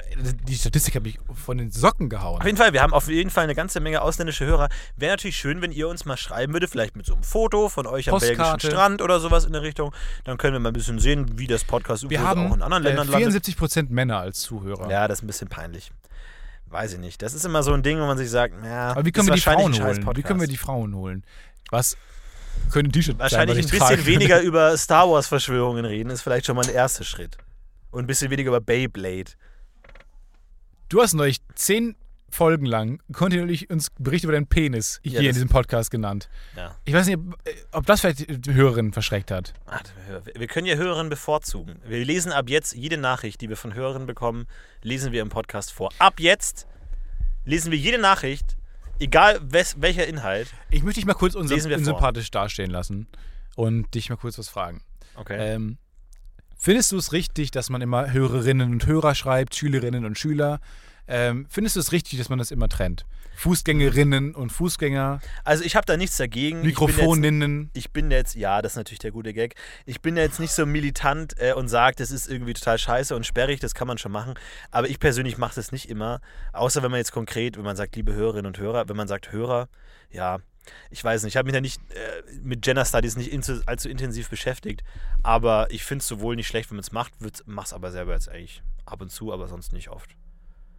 [0.48, 2.40] die Statistik habe ich von den Socken gehauen.
[2.40, 4.68] Auf jeden Fall, wir haben auf jeden Fall eine ganze Menge ausländische Hörer.
[4.96, 7.86] Wäre natürlich schön, wenn ihr uns mal schreiben würdet, vielleicht mit so einem Foto von
[7.86, 8.36] euch am Postkarte.
[8.36, 9.94] belgischen Strand oder sowas in der Richtung.
[10.24, 12.84] Dann können wir mal ein bisschen sehen, wie das Podcast Wir haben auch in anderen
[12.84, 13.20] äh, Ländern landet.
[13.20, 14.90] 74 Prozent Männer als Zuhörer.
[14.90, 15.92] Ja, das ist ein bisschen peinlich.
[16.66, 17.22] Weiß ich nicht.
[17.22, 19.34] Das ist immer so ein Ding, wo man sich sagt, ja, Aber wie können wir
[19.34, 20.16] die Frauen ein scheiß holen?
[20.16, 21.24] Wie können wir die Frauen holen?
[21.70, 21.96] Was
[22.70, 26.66] können T-Shirt Wahrscheinlich ein bisschen weniger über Star Wars Verschwörungen reden, ist vielleicht schon mal
[26.66, 27.38] ein erster Schritt.
[27.90, 29.30] Und ein bisschen weniger über Beyblade.
[30.88, 31.96] Du hast neulich zehn
[32.30, 36.28] Folgen lang kontinuierlich uns Berichte über deinen Penis Ja, hier in das- diesem Podcast genannt.
[36.56, 36.76] Ja.
[36.84, 37.18] Ich weiß nicht,
[37.72, 39.54] ob- das vielleicht die Hörerinnen verschreckt hat.
[39.64, 39.90] Warte,
[40.34, 41.80] wir können ja Hörerinnen bevorzugen.
[41.86, 44.46] Wir lesen ab jetzt jede Nachricht, die wir von Hörerinnen bekommen,
[44.82, 45.90] lesen wir im Podcast vor.
[45.98, 46.66] Ab jetzt
[47.46, 48.56] lesen wir jede Nachricht,
[48.98, 50.52] egal wes, welcher Inhalt.
[50.70, 51.40] Ich möchte dich mal kurz vor.
[51.42, 53.08] unsympathisch dastehen lassen
[53.56, 54.82] und dich mal kurz was fragen.
[55.16, 55.36] Okay.
[55.54, 55.78] Ähm,
[56.58, 60.60] findest du es richtig, dass man immer Hörerinnen und Hörer schreibt, Schülerinnen und Schüler?
[61.06, 63.06] Ähm, findest du es richtig, dass man das immer trennt?
[63.36, 66.58] Fußgängerinnen und Fußgänger, Also ich habe da nichts dagegen.
[66.58, 67.70] Ich bin jetzt- Mikrofoninnen.
[67.72, 69.54] ich bin jetzt, ja, das ist natürlich der gute Gag.
[69.86, 73.24] Ich bin jetzt nicht so militant äh, und sage, das ist irgendwie total scheiße und
[73.24, 74.34] sperrig, das kann man schon machen.
[74.70, 76.20] Aber ich persönlich mache das nicht immer.
[76.52, 79.32] Außer wenn man jetzt konkret, wenn man sagt, liebe Hörerinnen und Hörer, wenn man sagt
[79.32, 79.68] Hörer,
[80.10, 80.38] ja,
[80.90, 83.32] ich weiß nicht, ich habe mich da nicht äh, mit Gender Studies nicht
[83.66, 84.82] allzu intensiv beschäftigt.
[85.22, 87.12] Aber ich finde es sowohl nicht schlecht, wenn man es macht,
[87.46, 90.16] mach's aber selber jetzt eigentlich ab und zu, aber sonst nicht oft.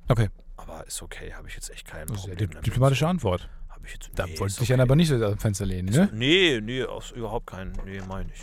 [0.07, 3.47] Okay, Aber ist okay, habe ich jetzt echt kein das ist ja Problem diplomatische Antwort.
[3.69, 4.87] Hab ich jetzt, Da nee, wollte ist ich dann okay.
[4.87, 6.09] aber nicht so aus dem Fenster lehnen, ne?
[6.13, 7.73] Nee, nee, aus, überhaupt keinen.
[7.85, 8.41] Nee, meine ich.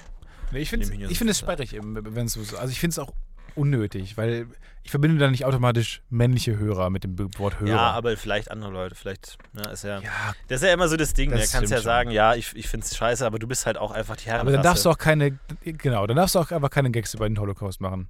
[0.53, 1.35] Nee, ich finde find es Fenster.
[1.35, 2.55] sperrig, wenn es so ist.
[2.55, 3.13] Also ich finde es auch
[3.57, 4.47] unnötig, weil
[4.83, 7.69] ich verbinde da nicht automatisch männliche Hörer mit dem Wort Hörer.
[7.71, 8.95] Ja, aber vielleicht andere Leute.
[8.95, 9.99] Vielleicht, ne, ist ja.
[9.99, 10.11] Ja,
[10.47, 11.33] Das ist ja immer so das Ding.
[11.33, 11.85] Das Da kannst ja schon.
[11.85, 14.43] sagen, ja, ich, ich finde es scheiße, aber du bist halt auch einfach die Herren.
[14.43, 17.29] aber dann darfst du auch keine, genau, dann darfst du auch einfach keine Gags über
[17.29, 18.07] den Holocaust machen.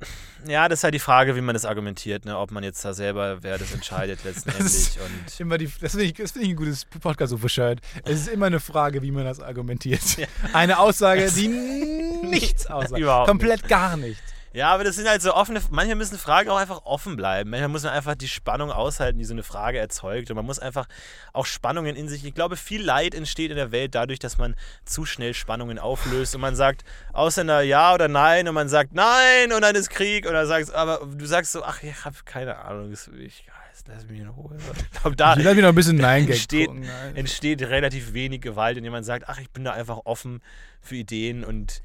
[0.47, 2.37] Ja, das ist halt die Frage, wie man das argumentiert, ne?
[2.37, 4.67] ob man jetzt da selber, wer das entscheidet letztendlich.
[4.67, 7.81] ist- und Immer die, das finde ich, das find ich ein gutes Podcast-UFO-Shirt.
[8.05, 10.03] Es ist immer eine Frage, wie man das argumentiert.
[10.53, 11.49] Eine Aussage, die
[12.29, 13.01] nichts aussagt.
[13.01, 14.21] Überhaupt Komplett gar nichts.
[14.57, 15.61] Ja, aber das sind halt so offene.
[15.69, 17.51] Manchmal müssen Fragen auch einfach offen bleiben.
[17.51, 20.31] Manchmal muss man einfach die Spannung aushalten, die so eine Frage erzeugt.
[20.31, 20.87] Und man muss einfach
[21.35, 22.25] auch Spannungen in sich.
[22.25, 26.35] Ich glaube, viel Leid entsteht in der Welt dadurch, dass man zu schnell Spannungen auflöst
[26.35, 30.25] und man sagt Ausländer ja oder nein und man sagt nein und dann ist Krieg
[30.25, 33.45] und dann sagst aber du sagst so, ach, ich habe keine Ahnung, ich
[33.89, 34.57] lass mich in Ruhe.
[34.57, 36.73] Ich glaube, da Ich noch ein bisschen Nein-Gag entsteht.
[36.73, 37.15] Nein.
[37.15, 40.41] entsteht relativ wenig Gewalt, wenn jemand sagt, ach, ich bin da einfach offen
[40.81, 41.83] für Ideen und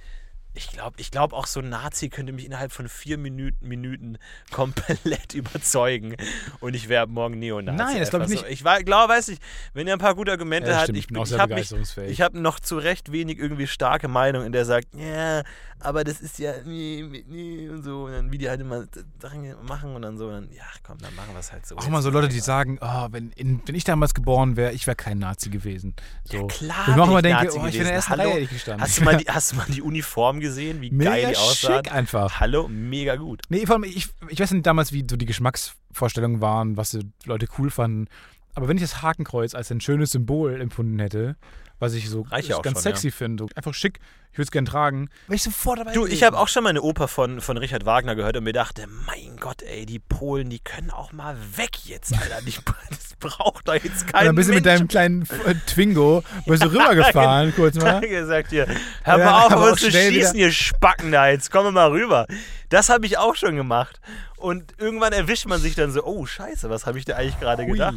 [0.53, 4.17] ich glaube, ich glaube auch so ein Nazi könnte mich innerhalb von vier Minuten, Minuten
[4.51, 6.15] komplett überzeugen
[6.59, 7.77] und ich wäre morgen Neonazi.
[7.77, 8.41] Nein, das glaub ich nicht.
[8.41, 8.45] So.
[8.47, 9.41] Ich glaube, weiß nicht,
[9.73, 11.29] wenn er ein paar gute Argumente Ja, hat, stimmt, ich, ich bin bin- auch ich
[11.29, 15.43] sehr habe noch zu Recht wenig irgendwie starke Meinung, in der sagt, ja,
[15.83, 18.85] aber das ist ja nee, nee und so und dann wie die halt immer
[19.19, 21.77] Sachen machen und dann so und dann, ja, komm, dann machen wir es halt so.
[21.77, 24.87] Auch mal so Leute, die sagen, oh, wenn, in, wenn ich damals geboren wäre, ich
[24.87, 25.95] wäre kein Nazi gewesen.
[26.23, 26.37] So.
[26.37, 28.29] Ja, klar Wo ich bin ich denke, Nazi oh, ich wäre in der ersten Hallo?
[28.31, 28.81] Reihe gestanden.
[28.81, 31.77] Hast du, mal die, hast du mal die Uniform gesehen, wie Mega geil die aussah?
[31.77, 32.39] schick einfach.
[32.39, 33.41] Hallo, mega gut.
[33.49, 37.09] Nee, vor allem, ich, ich weiß nicht damals, wie so die Geschmacksvorstellungen waren, was die
[37.25, 38.07] Leute cool fanden.
[38.53, 41.37] Aber wenn ich das Hakenkreuz als ein schönes Symbol empfunden hätte,
[41.79, 43.99] was ich so ja ganz schon, sexy finde, so einfach schick,
[44.31, 46.69] ich würde es gern tragen, wäre ich sofort dabei Du, ich habe auch schon mal
[46.69, 50.49] eine Oper von, von Richard Wagner gehört und mir dachte, mein Gott, ey, die Polen,
[50.49, 52.41] die können auch mal weg jetzt, Alter.
[52.45, 52.53] Die,
[52.89, 56.63] das braucht doch jetzt Und kein dann bist du mit deinem kleinen äh, Twingo, bist
[56.63, 57.99] du rübergefahren, kurz mal.
[58.07, 58.67] gesagt hier,
[59.03, 61.71] hör Ja, mal auf, auf auch uns zu schießen, ihr Spacken da, jetzt kommen wir
[61.71, 62.25] mal rüber.
[62.69, 63.99] Das habe ich auch schon gemacht.
[64.37, 67.65] Und irgendwann erwischt man sich dann so, oh scheiße, was habe ich da eigentlich gerade
[67.65, 67.95] gedacht?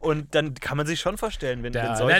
[0.00, 2.16] Und dann kann man sich schon vorstellen, wenn, wenn Da, solche...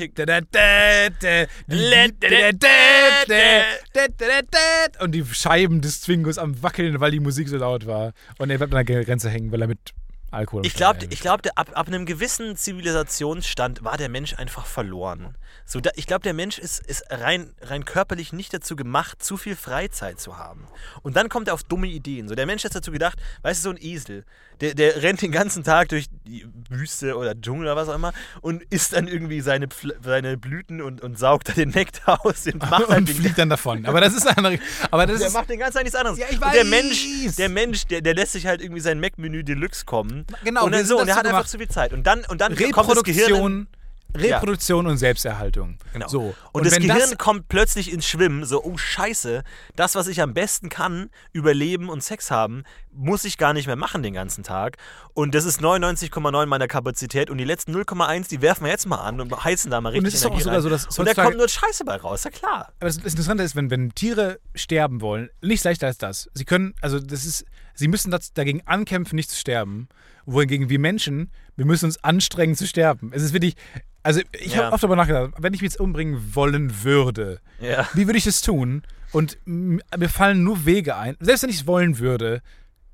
[3.62, 5.02] Äh.
[5.02, 8.12] Und die Scheiben des Zwingos am Wackeln, weil die Musik so laut war.
[8.38, 9.94] Und er bleibt an der Grenze hängen, weil er mit
[10.34, 10.66] Alkohol.
[10.66, 15.36] Ich glaube, ich glaub, ab, ab einem gewissen Zivilisationsstand war der Mensch einfach verloren.
[15.66, 19.36] So, da, ich glaube, der Mensch ist, ist rein, rein körperlich nicht dazu gemacht, zu
[19.36, 20.66] viel Freizeit zu haben.
[21.02, 22.28] Und dann kommt er auf dumme Ideen.
[22.28, 24.24] So, der Mensch ist dazu gedacht, weißt du, so ein Esel,
[24.60, 28.12] der, der rennt den ganzen Tag durch die Wüste oder Dschungel oder was auch immer
[28.40, 32.46] und isst dann irgendwie seine, Pfl- seine Blüten und, und saugt da den Nektar aus
[32.46, 33.84] und macht und fliegt dann davon.
[33.86, 34.58] Aber das ist eine andere.
[34.90, 35.32] Aber das der ist.
[35.34, 36.18] macht den ganzen Tag nichts anderes.
[36.18, 36.70] Ja, ich Und der weiß.
[36.70, 40.23] Mensch, der Mensch, der, der lässt sich halt irgendwie sein Mac-Menü Deluxe kommen.
[40.44, 41.92] Genau, und dann so, und dazu hat einfach zu viel Zeit.
[41.92, 43.32] Und dann, und dann kommt das Gehirn.
[43.32, 43.68] Reproduktion,
[44.16, 45.78] Reproduktion und Selbsterhaltung.
[45.92, 46.08] Genau.
[46.08, 46.34] So.
[46.52, 49.42] Und, das wenn Gehirn kommt plötzlich ins Schwimmen, so, oh Scheiße,
[49.76, 52.64] das, was ich am besten kann, überleben und Sex haben,
[52.96, 54.76] muss ich gar nicht mehr machen den ganzen Tag.
[55.14, 58.98] Und das ist 99,9 meiner Kapazität und die letzten 0,1, die werfen wir jetzt mal
[58.98, 60.62] an und heizen da mal richtig Und es ist auch sogar rein.
[60.62, 62.72] so, dass Und da kommt nur Scheiße bei raus, ja klar.
[62.80, 66.28] Aber das das Interessante ist, wenn, wenn Tiere sterben wollen, nichts leichter als das.
[66.34, 69.88] Sie können, also das ist, sie müssen das, dagegen ankämpfen, nicht zu sterben.
[70.26, 73.10] Wohingegen wir Menschen, wir müssen uns anstrengen zu sterben.
[73.14, 73.56] Es ist wirklich,
[74.02, 74.64] also ich Ja.
[74.64, 77.86] habe oft darüber nachgedacht, wenn ich mich jetzt umbringen wollen würde, Ja.
[77.94, 78.82] wie würde ich das tun?
[79.12, 81.16] Und mir fallen nur Wege ein.
[81.20, 82.42] Selbst wenn ich es wollen würde,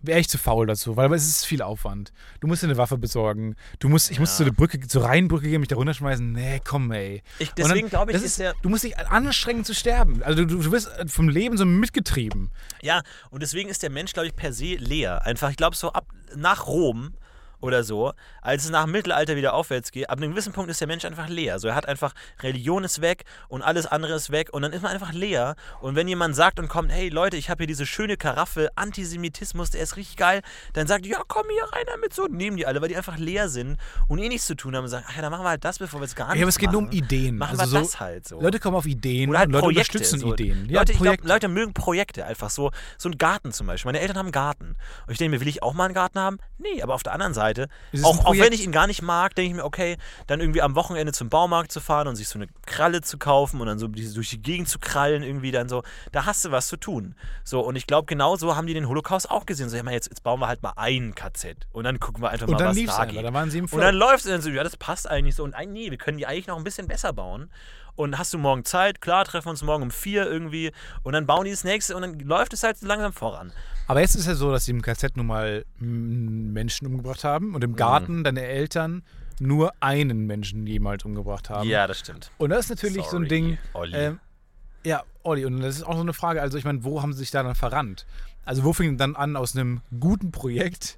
[0.02, 2.12] wäre ich zu faul dazu, weil es ist viel Aufwand.
[2.40, 3.54] Du musst dir eine Waffe besorgen.
[3.78, 6.32] Du musst, ich muss zu der Brücke, zur Rheinbrücke gehen, mich da runterschmeißen.
[6.32, 7.22] Nee, komm, ey.
[7.38, 10.22] Ich- deswegen glaube ich, das ist der- Du musst dich anstrengen zu sterben.
[10.22, 12.50] Also du, du wirst vom Leben so mitgetrieben.
[12.82, 15.26] Ja, und deswegen ist der Mensch, glaube ich, per se leer.
[15.26, 17.14] Einfach, ich glaube, so ab nach Rom
[17.60, 20.80] oder so, als es nach dem Mittelalter wieder aufwärts geht, ab einem gewissen Punkt ist
[20.80, 21.58] der Mensch einfach leer.
[21.58, 24.82] So, er hat einfach, Religion ist weg und alles andere ist weg und dann ist
[24.82, 25.54] man einfach leer.
[25.80, 29.70] Und wenn jemand sagt und kommt, hey Leute, ich habe hier diese schöne Karaffe, Antisemitismus,
[29.70, 30.42] der ist richtig geil,
[30.72, 32.26] dann sagt, ja, komm hier rein damit so.
[32.26, 34.90] Nehmen die alle, weil die einfach leer sind und eh nichts zu tun haben und
[34.90, 36.48] sagen, ach ja, dann machen wir halt das, bevor wir es gar nicht Ja, aber
[36.48, 36.96] es geht nur um machen.
[36.96, 37.38] Ideen.
[37.38, 38.40] Machen also wir so, das halt so.
[38.40, 39.98] Leute kommen auf Ideen Oder halt und Leute Projekte.
[39.98, 40.32] unterstützen so.
[40.32, 40.68] Ideen.
[40.68, 42.70] Ja, Leute, glaub, Leute mögen Projekte einfach so.
[42.98, 43.88] So ein Garten zum Beispiel.
[43.88, 44.76] Meine Eltern haben einen Garten.
[45.06, 46.38] Und ich denke mir, will ich auch mal einen Garten haben?
[46.58, 47.68] Nee, aber auf der anderen Seite Seite.
[48.02, 49.96] Auch, auch wenn ich ihn gar nicht mag, denke ich mir, okay,
[50.26, 53.60] dann irgendwie am Wochenende zum Baumarkt zu fahren und sich so eine Kralle zu kaufen
[53.60, 55.82] und dann so durch die Gegend zu krallen, irgendwie dann so,
[56.12, 57.14] da hast du was zu tun.
[57.44, 59.68] So, und ich glaube, genau so haben die den Holocaust auch gesehen.
[59.68, 62.46] So, ja, jetzt, jetzt bauen wir halt mal ein KZ und dann gucken wir einfach
[62.46, 63.24] Und mal, was da geht.
[63.24, 65.44] da waren sie im Und dann läuft es dann so, ja, das passt eigentlich so.
[65.44, 67.50] Und nee, wir können die eigentlich noch ein bisschen besser bauen.
[67.96, 69.00] Und hast du morgen Zeit?
[69.00, 70.72] Klar, treffen wir uns morgen um vier irgendwie.
[71.02, 73.52] Und dann bauen die das nächste und dann läuft es halt langsam voran.
[73.90, 77.54] Aber jetzt ist ja so, dass sie im KZ nun mal Menschen umgebracht haben Mhm.
[77.56, 79.02] und im Garten deine Eltern
[79.40, 81.68] nur einen Menschen jemals umgebracht haben.
[81.68, 82.30] Ja, das stimmt.
[82.38, 83.58] Und das ist natürlich so ein Sorry, Ding.
[83.72, 83.96] Olli.
[83.96, 84.20] Ähm,
[84.84, 86.40] ja, Olli, und das ist auch so eine Frage.
[86.40, 88.06] Also, ich meine, wo haben sie sich da dann verrannt?
[88.44, 90.96] Also, wo fing dann an, aus einem guten Projekt.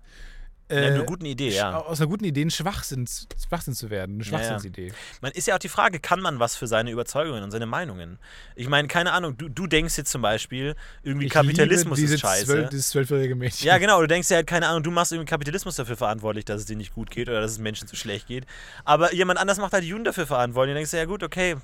[0.73, 1.77] Ja, äh, eine gute Idee, ja.
[1.77, 3.07] Aus einer guten Idee ein Schwachsinn,
[3.47, 4.17] Schwachsinn zu werden.
[4.17, 4.39] Eine Ja, ja.
[4.39, 4.93] Schwachsinnsidee.
[5.21, 8.19] Man ist ja auch die Frage, kann man was für seine Überzeugungen und seine Meinungen?
[8.57, 12.47] Ich meine, keine Ahnung, du, du denkst jetzt zum Beispiel, irgendwie Ich Kapitalismus ist scheiße.
[12.47, 13.67] Zwölf, dieses zwölfjährige Mädchen.
[13.67, 16.61] Ja, genau, du denkst ja halt, keine Ahnung, du machst irgendwie Kapitalismus dafür verantwortlich, dass
[16.61, 18.47] es dir nicht gut geht oder dass es Menschen zu schlecht geht.
[18.85, 20.73] Aber jemand anders macht halt die Juden dafür verantwortlich.
[20.73, 21.57] Und denkst du, ja gut, okay,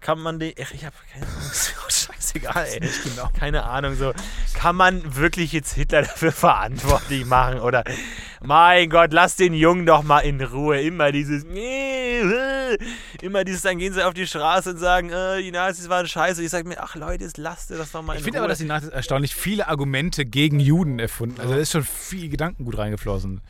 [0.00, 0.54] kann man die.
[0.62, 1.40] Ach, ich hab keine Ahnung,
[2.34, 2.80] scheißegal, ey.
[3.04, 3.30] Genau.
[3.38, 4.12] Keine Ahnung, so.
[4.54, 7.60] Kann man wirklich jetzt Hitler dafür verantwortlich machen?
[7.60, 7.84] Oder,
[8.42, 10.80] mein Gott, lass den Jungen doch mal in Ruhe.
[10.80, 11.44] Immer dieses,
[13.22, 16.42] immer dieses, dann gehen sie auf die Straße und sagen, äh, die Nazis waren scheiße.
[16.42, 18.44] Ich sag mir, ach Leute, lasst ihr das doch mal in Ich finde Ruhe.
[18.44, 21.40] aber, dass die Nazis erstaunlich viele Argumente gegen Juden erfunden.
[21.40, 23.40] Also da ist schon viel Gedankengut reingeflossen.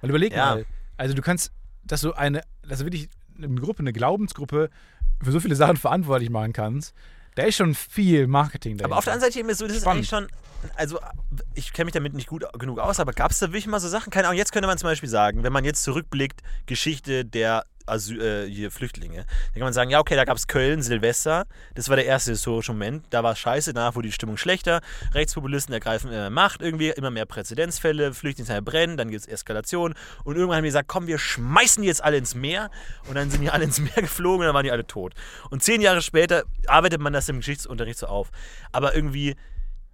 [0.00, 0.54] Weil überleg Ja.
[0.56, 1.52] mal, also du kannst,
[1.84, 4.70] dass du eine, dass du wirklich eine Gruppe, eine Glaubensgruppe
[5.22, 6.94] für so viele Sachen verantwortlich machen kannst,
[7.34, 8.84] da ist schon viel Marketing dahinter.
[8.86, 9.98] Aber auf der anderen Seite eben so, das ist Spannend.
[9.98, 10.28] eigentlich schon,
[10.76, 10.98] also
[11.54, 13.88] ich kenne mich damit nicht gut genug aus, aber gab es da wirklich mal so
[13.88, 14.10] Sachen?
[14.10, 18.20] Keine Ahnung, jetzt könnte man zum Beispiel sagen, wenn man jetzt zurückblickt, Geschichte der Asyl,
[18.20, 21.88] äh, hier Flüchtlinge, dann kann man sagen, ja okay, da gab es Köln, Silvester, das
[21.88, 24.80] war der erste historische Moment, da war es scheiße, danach wurde die Stimmung schlechter,
[25.12, 29.94] Rechtspopulisten ergreifen immer mehr Macht irgendwie, immer mehr Präzedenzfälle, Flüchtlingsheime brennen, dann gibt es Eskalation
[30.24, 32.70] und irgendwann haben die gesagt, komm, wir schmeißen die jetzt alle ins Meer
[33.08, 35.14] und dann sind die alle ins Meer geflogen und dann waren die alle tot.
[35.50, 38.30] Und zehn Jahre später arbeitet man das im Geschichtsunterricht so auf.
[38.72, 39.36] Aber irgendwie,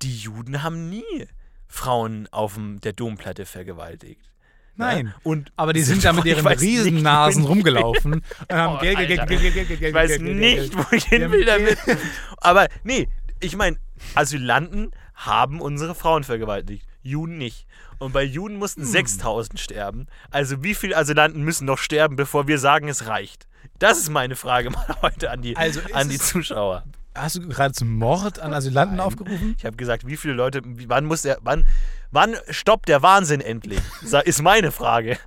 [0.03, 1.29] die Juden haben nie
[1.67, 4.31] Frauen auf der Domplatte vergewaltigt.
[4.79, 5.07] Nein.
[5.07, 5.15] Ne?
[5.25, 9.29] Und aber die sind da mit ihren Riesennasen rumgelaufen und haben Oh, Geld, Geld, Geld.
[9.29, 11.77] Geld, Geld, Geld, Ich weiß nicht, wo ich hin will damit.
[12.39, 13.09] Aber nee,
[13.41, 13.77] ich meine,
[14.15, 16.87] Asylanten haben unsere Frauen vergewaltigt.
[17.03, 17.67] Juden nicht.
[17.99, 18.89] Und bei Juden mussten Hm.
[18.89, 20.07] 6000 sterben.
[20.31, 23.47] Also wie viele Asylanten müssen noch sterben, bevor wir sagen, es reicht?
[23.81, 26.85] Das ist meine Frage mal heute an die, Also an die Zuschauer.
[27.19, 29.07] Hast du gerade zum Mord an Asylanten Nein.
[29.07, 29.55] aufgerufen?
[29.59, 31.67] Ich habe gesagt, wie viele Leute, wann muss der, wann,
[32.11, 33.81] wann stoppt der Wahnsinn endlich?
[34.25, 35.19] Ist meine Frage.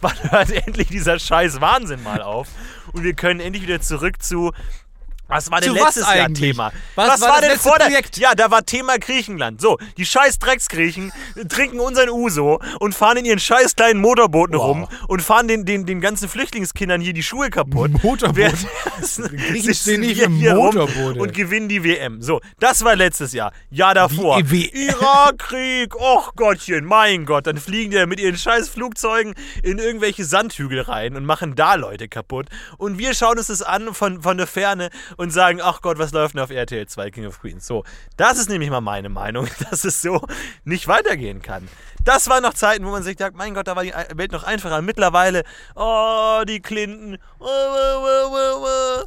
[0.00, 2.48] Wann hört endlich dieser scheiß Wahnsinn mal auf?
[2.92, 4.52] Und wir können endlich wieder zurück zu,
[5.28, 6.32] was war denn Zu was letztes Jahr?
[6.32, 6.72] Thema?
[6.94, 8.16] Was war das denn vor der, Projekt?
[8.18, 9.60] Ja, da war Thema Griechenland.
[9.60, 11.12] So, die scheiß Drecksgriechen
[11.48, 14.66] trinken unseren Uso und fahren in ihren scheiß kleinen Motorbooten Wow.
[14.66, 17.90] rum und fahren den, den, den ganzen Flüchtlingskindern hier die Schuhe kaputt.
[18.02, 18.36] Motorboot?
[18.36, 21.18] Währenddessen Griechen stehen nicht rum Motorboote.
[21.20, 22.22] Und gewinnen die WM.
[22.22, 23.52] So, das war letztes Jahr.
[23.70, 24.38] Jahr davor.
[24.40, 27.46] Irakkrieg, och Gottchen, mein Gott.
[27.46, 32.08] Dann fliegen die mit ihren scheiß Flugzeugen in irgendwelche Sandhügel rein und machen da Leute
[32.08, 32.46] kaputt.
[32.78, 36.12] Und wir schauen uns das an von, von der Ferne und sagen, ach Gott, was
[36.12, 37.66] läuft denn auf RTL 2 King of Queens?
[37.66, 37.84] So,
[38.16, 40.20] das ist nämlich mal meine Meinung, dass es so
[40.64, 41.68] nicht weitergehen kann.
[42.04, 44.44] Das waren noch Zeiten, wo man sich sagt, mein Gott, da war die Welt noch
[44.44, 44.80] einfacher.
[44.80, 45.42] Mittlerweile,
[45.74, 47.18] oh, die Clinton.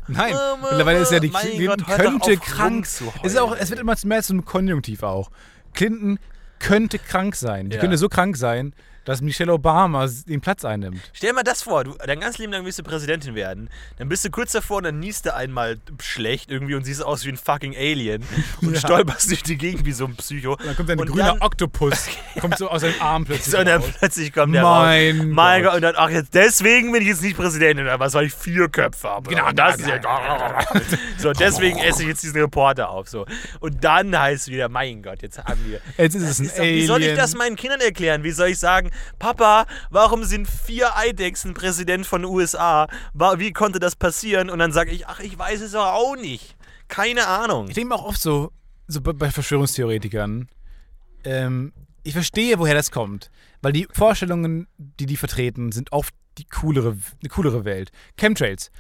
[0.07, 2.87] Nein, mittlerweile ist ja die Mein Clinton Gott, könnte krank.
[3.23, 5.31] Es, auch, es wird immer mehr zum Konjunktiv auch.
[5.73, 6.19] Clinton
[6.59, 7.69] könnte krank sein.
[7.69, 7.81] Die Ja.
[7.81, 8.73] könnte so krank sein,
[9.09, 11.01] dass Michelle Obama den Platz einnimmt.
[11.13, 13.69] Stell dir mal das vor, du, dein ganzes Leben lang willst du Präsidentin werden.
[13.97, 17.25] Dann bist du kurz davor und dann niest du einmal schlecht irgendwie und siehst aus
[17.25, 18.23] wie ein fucking Alien
[18.61, 18.79] und Ja.
[18.79, 20.51] stolperst durch die Gegend wie so ein Psycho.
[20.53, 22.07] Und dann kommt ein Und grüner dann- Oktopus,
[22.39, 23.57] kommt so aus seinem Arm plötzlich.
[23.57, 23.89] Und dann raus.
[23.99, 25.25] plötzlich kommt der Mein raus.
[25.29, 25.75] Mein Gott.
[25.75, 28.69] Und dann, ach, jetzt deswegen bin ich jetzt nicht Präsidentin, oder was, weil ich vier
[28.69, 29.29] Köpfe habe.
[29.29, 29.99] Genau, und das ist ja.
[31.17, 33.09] So, deswegen esse ich jetzt diesen Reporter auf.
[33.09, 33.25] So.
[33.59, 35.81] Und dann heißt es wieder, mein Gott, jetzt haben wir.
[35.97, 36.75] Jetzt ist es ein Ist Alien.
[36.77, 38.23] wie soll ich das meinen Kindern erklären?
[38.23, 42.87] Wie soll ich sagen, Papa, warum sind vier Eidechsen Präsident von den USA?
[43.13, 44.49] Wie konnte das passieren?
[44.49, 46.55] Und dann sage ich, ach, ich weiß es auch nicht.
[46.87, 47.67] Keine Ahnung.
[47.67, 48.51] Ich denke mir auch oft so,
[48.87, 50.47] so bei- Verschwörungstheoretikern,
[51.23, 51.73] ähm,
[52.03, 53.29] ich verstehe, woher das kommt.
[53.61, 57.91] Weil die Vorstellungen, die die vertreten, sind oft die coolere, eine coolere Welt.
[58.17, 58.71] Chemtrails.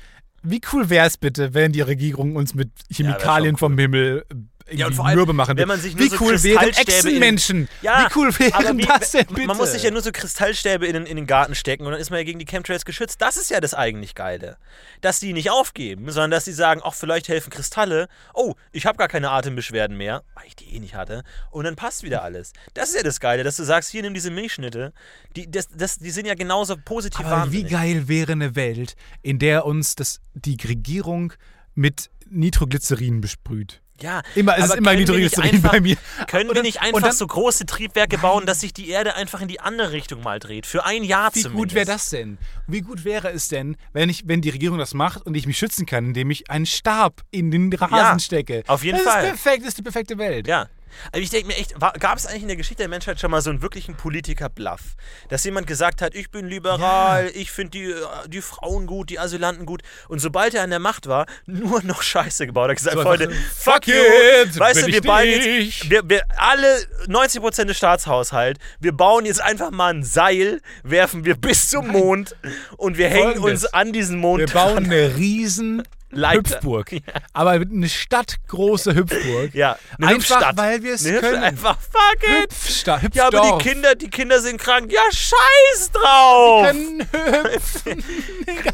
[0.41, 3.75] Wie cool wäre es bitte, wenn die Regierung uns mit Chemikalien schon cool.
[3.75, 4.25] vom Himmel
[4.69, 7.67] irgendwie und vor allem, mürbe machen wenn man sich nur wie so cool wären Echsenmenschen?
[7.81, 9.47] Ja, wie cool wären wie- das denn bitte?
[9.47, 11.99] Man muss sich ja nur so Kristallstäbe in den, in den Garten stecken und dann
[12.01, 13.21] ist man ja gegen die Chemtrails geschützt.
[13.21, 14.57] Das ist ja das eigentlich Geile.
[15.01, 18.07] Dass die nicht aufgeben, sondern dass sie sagen, ach, vielleicht helfen Kristalle.
[18.33, 21.23] Oh, ich habe gar keine Atembeschwerden mehr, weil ich die eh nicht hatte.
[21.51, 22.53] Und dann passt wieder alles.
[22.73, 24.93] Das ist ja das Geile, dass du sagst, hier nimm diese Milchschnitte.
[25.35, 27.71] Die, das, das, die sind ja genauso positiv Aber wie wahnsinnig.
[27.71, 31.33] geil wäre eine Welt, in der uns das, die Regierung
[31.75, 33.81] mit Nitroglycerin besprüht.
[34.01, 35.97] Ja, Immer, es ist immer Nitroglycerin einfach- bei mir.
[36.27, 39.47] Können wir nicht einfach dann- so große Triebwerke bauen, dass sich die Erde einfach in
[39.47, 40.65] die andere Richtung mal dreht?
[40.65, 41.55] Für ein Jahr Wie zumindest.
[41.55, 42.37] gut wäre das denn?
[42.67, 45.57] Wie gut wäre es denn, wenn, ich, wenn die Regierung das macht und ich mich
[45.57, 48.63] schützen kann, indem ich einen Stab in den Rasen Ja, stecke?
[48.67, 49.23] auf jeden das Fall.
[49.25, 50.47] Ist perfekt, das ist die perfekte Welt.
[50.47, 50.67] Ja.
[51.11, 53.41] Aber ich denke mir echt, gab es eigentlich in der Geschichte der Menschheit schon mal
[53.41, 54.95] so einen wirklichen Politiker-Bluff?
[55.29, 57.95] Dass jemand gesagt hat, ich bin liberal, ich finde die, äh,
[58.27, 59.81] die Frauen gut, die Asylanten gut.
[60.07, 62.67] Und sobald er an der Macht war, nur noch Scheiße gebaut.
[62.67, 63.93] Er hat gesagt, So Freunde, einfach so, fuck you.
[63.95, 66.77] it, weißt du, wir bauen jetzt, wir, wir alle
[67.07, 72.35] 90% des Staatshaushalt, wir bauen jetzt einfach mal ein Seil, werfen wir bis zum Mond
[72.77, 73.63] und wir hängen Folgendes.
[73.65, 76.55] uns an diesen Mond Wir bauen eine riesen Leiter.
[76.55, 76.91] Hüpfburg.
[77.33, 79.53] Aber eine stadtgroße Hüpfburg.
[79.53, 80.57] Ja, eine Einfach, Hüpfstadt.
[80.57, 81.43] weil wir es können.
[81.43, 82.51] Einfach fuck it.
[82.51, 83.63] Hüpfsta Ja, aber Hüpfdorf.
[83.63, 84.91] die Kinder, die Kinder sind krank.
[84.91, 86.65] Ja, scheiß drauf.
[86.65, 88.03] können hüpfen.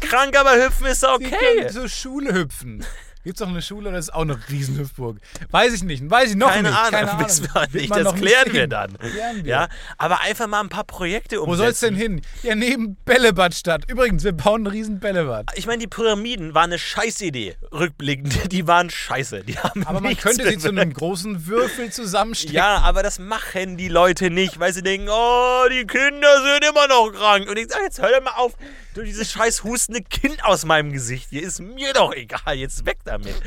[0.00, 1.30] krank, aber hüpfen ist okay.
[1.30, 2.84] können zur Schule hüpfen.
[3.26, 5.16] Gibt's auch eine Schule oder ist es auch eine riesen Hüpfburg?
[5.50, 6.08] Weiß ich nicht.
[6.08, 6.78] Weiß ich noch Keine nicht.
[6.78, 7.26] Ahnung, Keine Ahnung.
[7.26, 7.90] wissen wir nicht.
[7.90, 8.70] Das noch klären wir sehen.
[8.70, 8.96] dann.
[8.98, 9.50] Klären wir.
[9.50, 9.68] Ja,
[9.98, 11.50] aber einfach mal ein paar Projekte umsetzen.
[11.58, 12.22] Wo soll's denn hin?
[12.44, 13.82] Ja, neben Bällebad statt.
[13.88, 15.46] Übrigens, wir bauen ein riesen Bällebad.
[15.56, 17.56] Ich meine, die Pyramiden waren eine Scheißidee.
[17.72, 19.42] Rückblickend, die waren scheiße.
[19.42, 22.54] Die haben Aber man könnte sie zu einem großen Würfel zusammenstecken.
[22.54, 26.86] Ja, aber das machen die Leute nicht, weil sie denken, oh, die Kinder sind immer
[26.86, 27.48] noch krank.
[27.50, 28.52] Und ich sage, jetzt hör doch mal auf,
[28.94, 31.26] du dieses scheiß hustende Kind aus meinem Gesicht.
[31.30, 33.42] Hier ist mir doch egal, jetzt weg damit.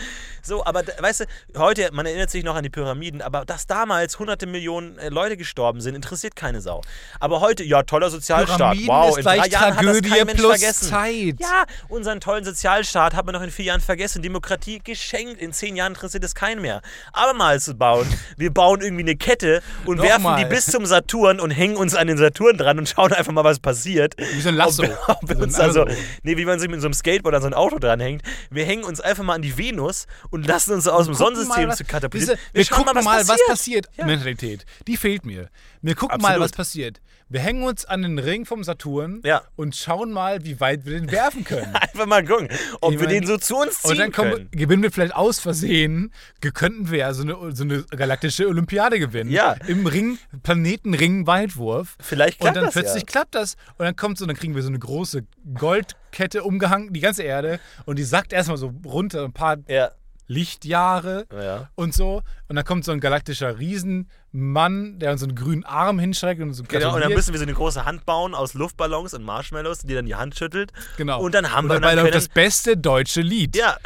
[0.50, 1.26] So, aber weißt du,
[1.60, 5.38] heute, man erinnert sich noch an die Pyramiden, aber dass damals hunderte Millionen äh, Leute
[5.38, 6.82] gestorben sind, interessiert keine Sau.
[7.20, 8.58] Aber heute, ja, toller Sozialstaat.
[8.58, 10.90] Pyramiden wow, in drei Jahren hat das Tragödie kein Mensch vergessen.
[10.90, 11.36] Zeit.
[11.40, 14.24] Ja, unseren tollen Sozialstaat hat man noch in vier Jahren vergessen.
[14.24, 15.40] Demokratie geschenkt.
[15.40, 16.82] In zehn Jahren interessiert es keinen mehr.
[17.14, 18.08] Aber mal zu bauen.
[18.36, 21.94] Wir bauen irgendwie eine Kette und Noch werfen die bis zum Saturn und hängen uns
[21.94, 24.16] an den Saturn dran und schauen einfach mal, was passiert.
[24.18, 24.84] Wie so ein Lasso.
[24.84, 25.86] Ob, ob So ein also,
[26.24, 28.24] nee, wie man sich mit so einem Skateboard an so ein Auto dranhängt.
[28.50, 31.70] Wir hängen uns einfach mal an die Venus und lassen uns aus dem Sonnensystem mal,
[31.70, 32.36] was- zu katapultieren.
[32.38, 33.88] Diese, wir, schauen gucken mal, was passiert.
[33.98, 34.06] Ja.
[34.06, 34.66] Mentalität.
[34.88, 35.50] Die fehlt mir.
[35.82, 36.46] Wir gucken mal, Absolut.
[36.46, 37.00] was passiert.
[37.32, 39.44] Wir hängen uns an den Ring vom Saturn Ja.
[39.56, 41.74] und schauen mal, wie weit wir den werfen können.
[41.76, 42.50] Einfach mal gucken,
[42.82, 44.50] ob Ich wir mein- den so zu uns ziehen Und dann kommen, können.
[44.52, 46.12] gewinnen wir vielleicht aus Versehen,
[46.56, 49.30] könnten wir ja so eine, so eine galaktische Olympiade gewinnen.
[49.30, 49.54] Ja.
[49.68, 51.96] Im Ring, Planetenring Weitwurf.
[52.02, 53.08] Vielleicht klappt Und dann das plötzlich ja.
[53.08, 53.54] klappt das.
[53.78, 55.24] Und dann kommt so, dann kriegen wir so eine große
[55.54, 57.60] Goldkette umgehangen, die ganze Erde.
[57.86, 59.92] Und die sackt erstmal so runter, ein paar Ja,
[60.30, 61.70] Lichtjahre ja.
[61.76, 62.22] und so.
[62.48, 66.54] Und dann kommt so ein galaktischer Riesenmann, der uns so einen grünen Arm hinstreckt und
[66.54, 69.80] so Genau, und dann müssen wir so eine große Hand bauen aus Luftballons und Marshmallows,
[69.80, 70.72] die dann die Hand schüttelt.
[70.98, 71.20] Genau.
[71.20, 73.56] Und dann haben und wir dann können, das beste deutsche Lied.
[73.56, 73.78] Ja.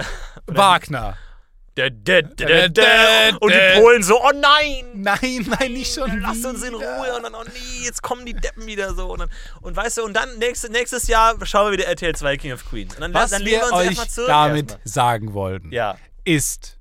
[0.45, 1.17] Wagner.
[1.75, 3.37] Da, da, da.
[3.39, 4.85] Und die Polen so, oh nein!
[4.93, 6.75] Nein, nein, nicht schon Lass uns in.
[6.75, 9.11] Ruhe und dann, oh nee, jetzt kommen die Deppen wieder so.
[9.11, 9.29] Und, dann,
[9.61, 12.63] und weißt du, und dann nächstes, nächstes Jahr schauen wir wieder RTL 2 King of
[12.69, 12.93] Queens.
[12.93, 15.97] Und dann, Was dann wir wir uns euch damit sagen wollten, Ja.
[16.23, 16.79] Ist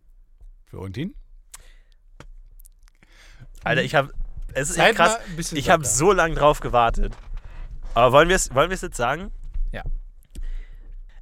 [0.64, 1.14] für Untin.
[3.64, 4.12] Alter, ich habe
[4.54, 5.18] Es ist echt krass.
[5.52, 7.14] Ich habe so lange drauf gewartet.
[7.94, 9.30] Aber wollen wir es wollen wir's jetzt sagen?
[9.72, 9.82] Ja.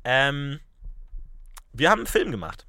[0.05, 0.61] Ähm,
[1.73, 2.67] wir haben einen Film gemacht.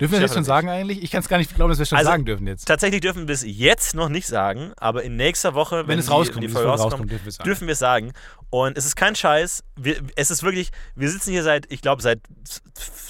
[0.00, 1.02] Dürfen wir das jetzt schon sagen eigentlich?
[1.02, 2.66] Ich kann es gar nicht glauben, dass wir schon Also, sagen dürfen jetzt.
[2.66, 6.06] Tatsächlich dürfen wir es jetzt noch nicht sagen, aber in nächster Woche, wenn, Wenn es
[6.06, 7.48] die, rauskommt, die Folge rauskommt, rauskommt, dürfen wir es sagen.
[7.48, 8.12] dürfen wir es sagen.
[8.50, 9.64] Und es ist kein Scheiß.
[9.76, 12.20] Wir, es ist wirklich, wir sitzen hier seit, ich glaube, seit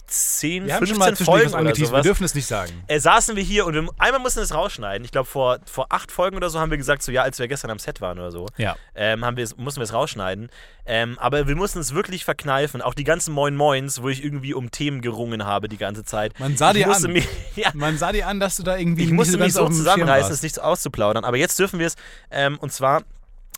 [0.07, 2.03] 10, Wir haben 15 schon mal Folgen oder angeteasert, wir sowas.
[2.05, 2.73] dürfen es nicht sagen.
[2.87, 5.05] Äh, saßen wir hier und wir, einmal mussten wir es rausschneiden.
[5.05, 7.49] Ich glaube, vor, vor acht Folgen oder so haben wir gesagt, so ja, als wir
[7.49, 8.77] gestern am Set waren oder so, Ja.
[8.95, 10.49] ähm, haben wir mussten wir es rausschneiden.
[10.87, 12.81] Ähm, aber wir mussten es wirklich verkneifen.
[12.81, 16.39] Auch die ganzen Moin Moins, wo ich irgendwie um Themen gerungen habe die ganze Zeit.
[16.39, 17.03] Man sah ich dir an.
[17.13, 17.27] Mich,
[17.57, 20.43] ja, Man sah dir an, dass du da irgendwie ich musste mich so zusammenreißen, es
[20.43, 21.25] nicht auszuplaudern.
[21.25, 21.97] Aber jetzt dürfen wir es.
[22.31, 23.05] Ähm, und zwar haben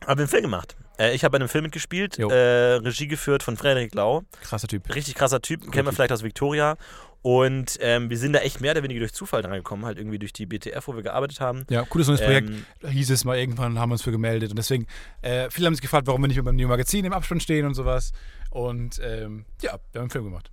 [0.06, 0.76] wir einen Film gemacht.
[0.98, 4.22] Äh, ich habe bei einem Film mitgespielt, äh, Regie geführt von Frederik Lau.
[4.42, 4.94] Krasser Typ.
[4.94, 5.94] Richtig krasser Typ, kennt man Typ.
[5.94, 6.76] vielleicht aus Victoria.
[7.20, 10.20] Und ähm, wir sind da echt mehr oder weniger durch Zufall dran gekommen, halt irgendwie
[10.20, 11.64] durch die BTF, wo wir gearbeitet haben.
[11.68, 12.48] Ja, cooles neues Projekt.
[12.48, 14.50] Ähm, Da hieß es mal irgendwann, haben wir uns für gemeldet.
[14.50, 14.86] Und deswegen,
[15.22, 17.66] äh, viele haben sich gefragt, warum wir nicht mit beim New Magazin im Abspann stehen
[17.66, 18.12] und sowas.
[18.50, 20.52] Und ähm, ja, wir haben einen Film gemacht.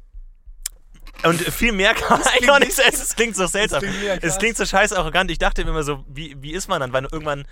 [1.23, 2.89] Und viel mehr kann man eigentlich auch nicht sagen.
[2.93, 3.81] Es klingt so seltsam.
[3.81, 4.23] klingt.
[4.23, 5.29] Es klingt so scheiße arrogant.
[5.29, 6.91] Ich dachte mir immer so, wie, wie ist man dann?
[6.93, 7.45] Weil irgendwann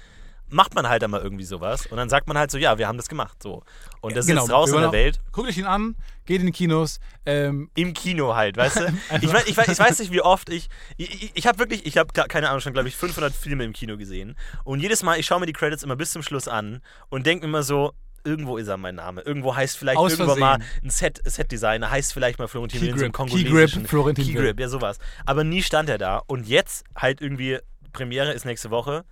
[0.49, 2.97] macht man halt einmal irgendwie sowas und dann sagt man halt so, ja, wir haben
[2.97, 3.41] das gemacht.
[3.41, 3.63] So.
[4.01, 5.19] Und das Genau, ist raus in der Welt.
[5.31, 6.99] Guckt euch ihn an, geht in die Kinos.
[7.25, 8.83] Ähm, Im Kino halt, weißt du?
[9.21, 10.69] Ich, mein, ich, weiß, ich weiß nicht, wie oft ich.
[10.97, 13.73] Ich, ich, ich habe wirklich, ich habe keine Ahnung, schon, glaube ich, 500 Filme im
[13.73, 14.35] Kino gesehen.
[14.63, 17.45] Und jedes Mal, ich schaue mir die Credits immer bis zum Schluss an und denke
[17.45, 17.93] mir immer so.
[18.25, 19.19] Irgendwo ist er mein Name.
[19.19, 23.13] Irgendwo heißt vielleicht Aus irgendwann mal ein Set, Set-Designer, heißt vielleicht mal Florentin Key Grip,
[23.27, 24.31] Key Grip, Florentin Key.
[24.33, 24.97] Grip, ja sowas.
[25.25, 26.19] Aber nie stand er da.
[26.25, 27.59] Und jetzt halt irgendwie,
[27.91, 29.03] Premiere ist nächste Woche,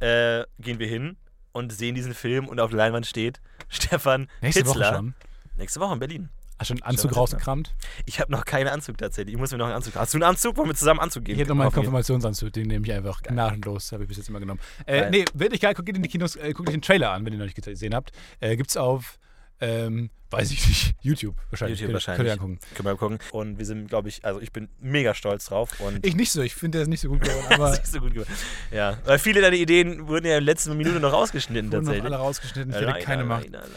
[0.00, 1.16] äh, gehen wir hin
[1.52, 4.86] und sehen diesen Film und auf der Leinwand steht Stefan nächste Hitzler.
[4.88, 5.14] Woche schon.
[5.56, 6.28] Nächste Woche in Berlin.
[6.58, 7.74] Hast du einen Anzug rausgekramt?
[8.04, 9.34] Ich habe noch keinen Anzug tatsächlich.
[9.34, 9.94] Ich muss mir noch einen Anzug.
[9.94, 10.58] Hast du einen Anzug?
[10.58, 11.36] Wollen wir zusammen Anzug geben?
[11.36, 11.92] Ich hätte noch mal einen Kaufen gehen?
[11.92, 14.60] Konfirmationsanzug, den nehme ich einfach gnadenlos, habe ich bis jetzt immer genommen.
[14.84, 15.10] Äh, Geil.
[15.10, 17.38] nee, wirklich geil, guckt in die Kinos, äh, guckt euch den Trailer an, wenn ihr
[17.38, 18.12] noch nicht gesehen habt.
[18.40, 19.18] Äh, gibt's auf,
[19.60, 21.80] ähm, weiß ich nicht, YouTube wahrscheinlich.
[21.80, 22.58] YouTube Könnt ihr- Könnt ihr angucken.
[22.74, 23.18] Können wir mal gucken.
[23.32, 25.70] Und wir sind, glaube ich, also ich bin mega stolz drauf.
[25.80, 28.00] Und Ich nicht so, ich finde, der ist nicht so gut geworden, aber nicht so
[28.00, 28.28] gut gemacht.
[28.70, 31.90] Ja, weil viele deiner Ideen wurden ja in der letzten Minute noch rausgeschnitten wurden noch
[31.92, 32.04] tatsächlich.
[32.12, 33.44] alle rausgeschnitten, ich Äh, hätte keine Macht.
[33.46, 33.68] leider, leider,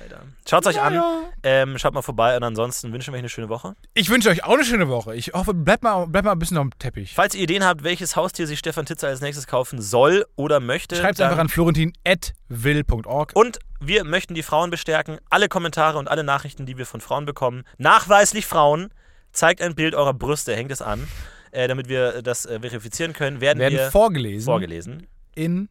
[0.00, 0.22] leider.
[0.48, 1.00] Schaut euch an.
[1.44, 3.74] Ähm, schaut mal vorbei und ansonsten wünschen wir euch eine schöne Woche.
[3.94, 5.14] Ich wünsche euch auch eine schöne Woche.
[5.14, 7.14] Ich hoffe, bleibt mal, bleibt mal ein bisschen auf dem Teppich.
[7.14, 10.96] Falls ihr Ideen habt, welches Haustier sich Stefan Titzer als nächstes kaufen soll oder möchte,
[10.96, 13.32] Schreibt dann- einfach an florentin.will.org.
[13.34, 15.18] Und wir möchten die Frauen bestärken.
[15.30, 18.92] Alle Kommentare und alle Nachrichten, die wir von Frauen bekommen, nachweislich Frauen,
[19.32, 21.06] zeigt ein Bild eurer Brüste, hängt es an,
[21.52, 25.06] äh, damit wir das äh, verifizieren können, werden, Werden wir vorgelesen vorgelesen.
[25.34, 25.68] in.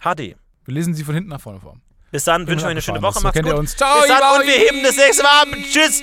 [0.00, 0.36] HD.
[0.64, 1.76] Wir lesen sie von hinten nach vorne vor.
[2.10, 3.22] Bis dann, wünschen wir euch eine schöne Woche.
[3.22, 3.52] Macht's gut.
[3.52, 3.76] uns.
[3.76, 5.48] Ciao, Bis dann und wir heben das nächste Mal ab.
[5.70, 6.02] Tschüss.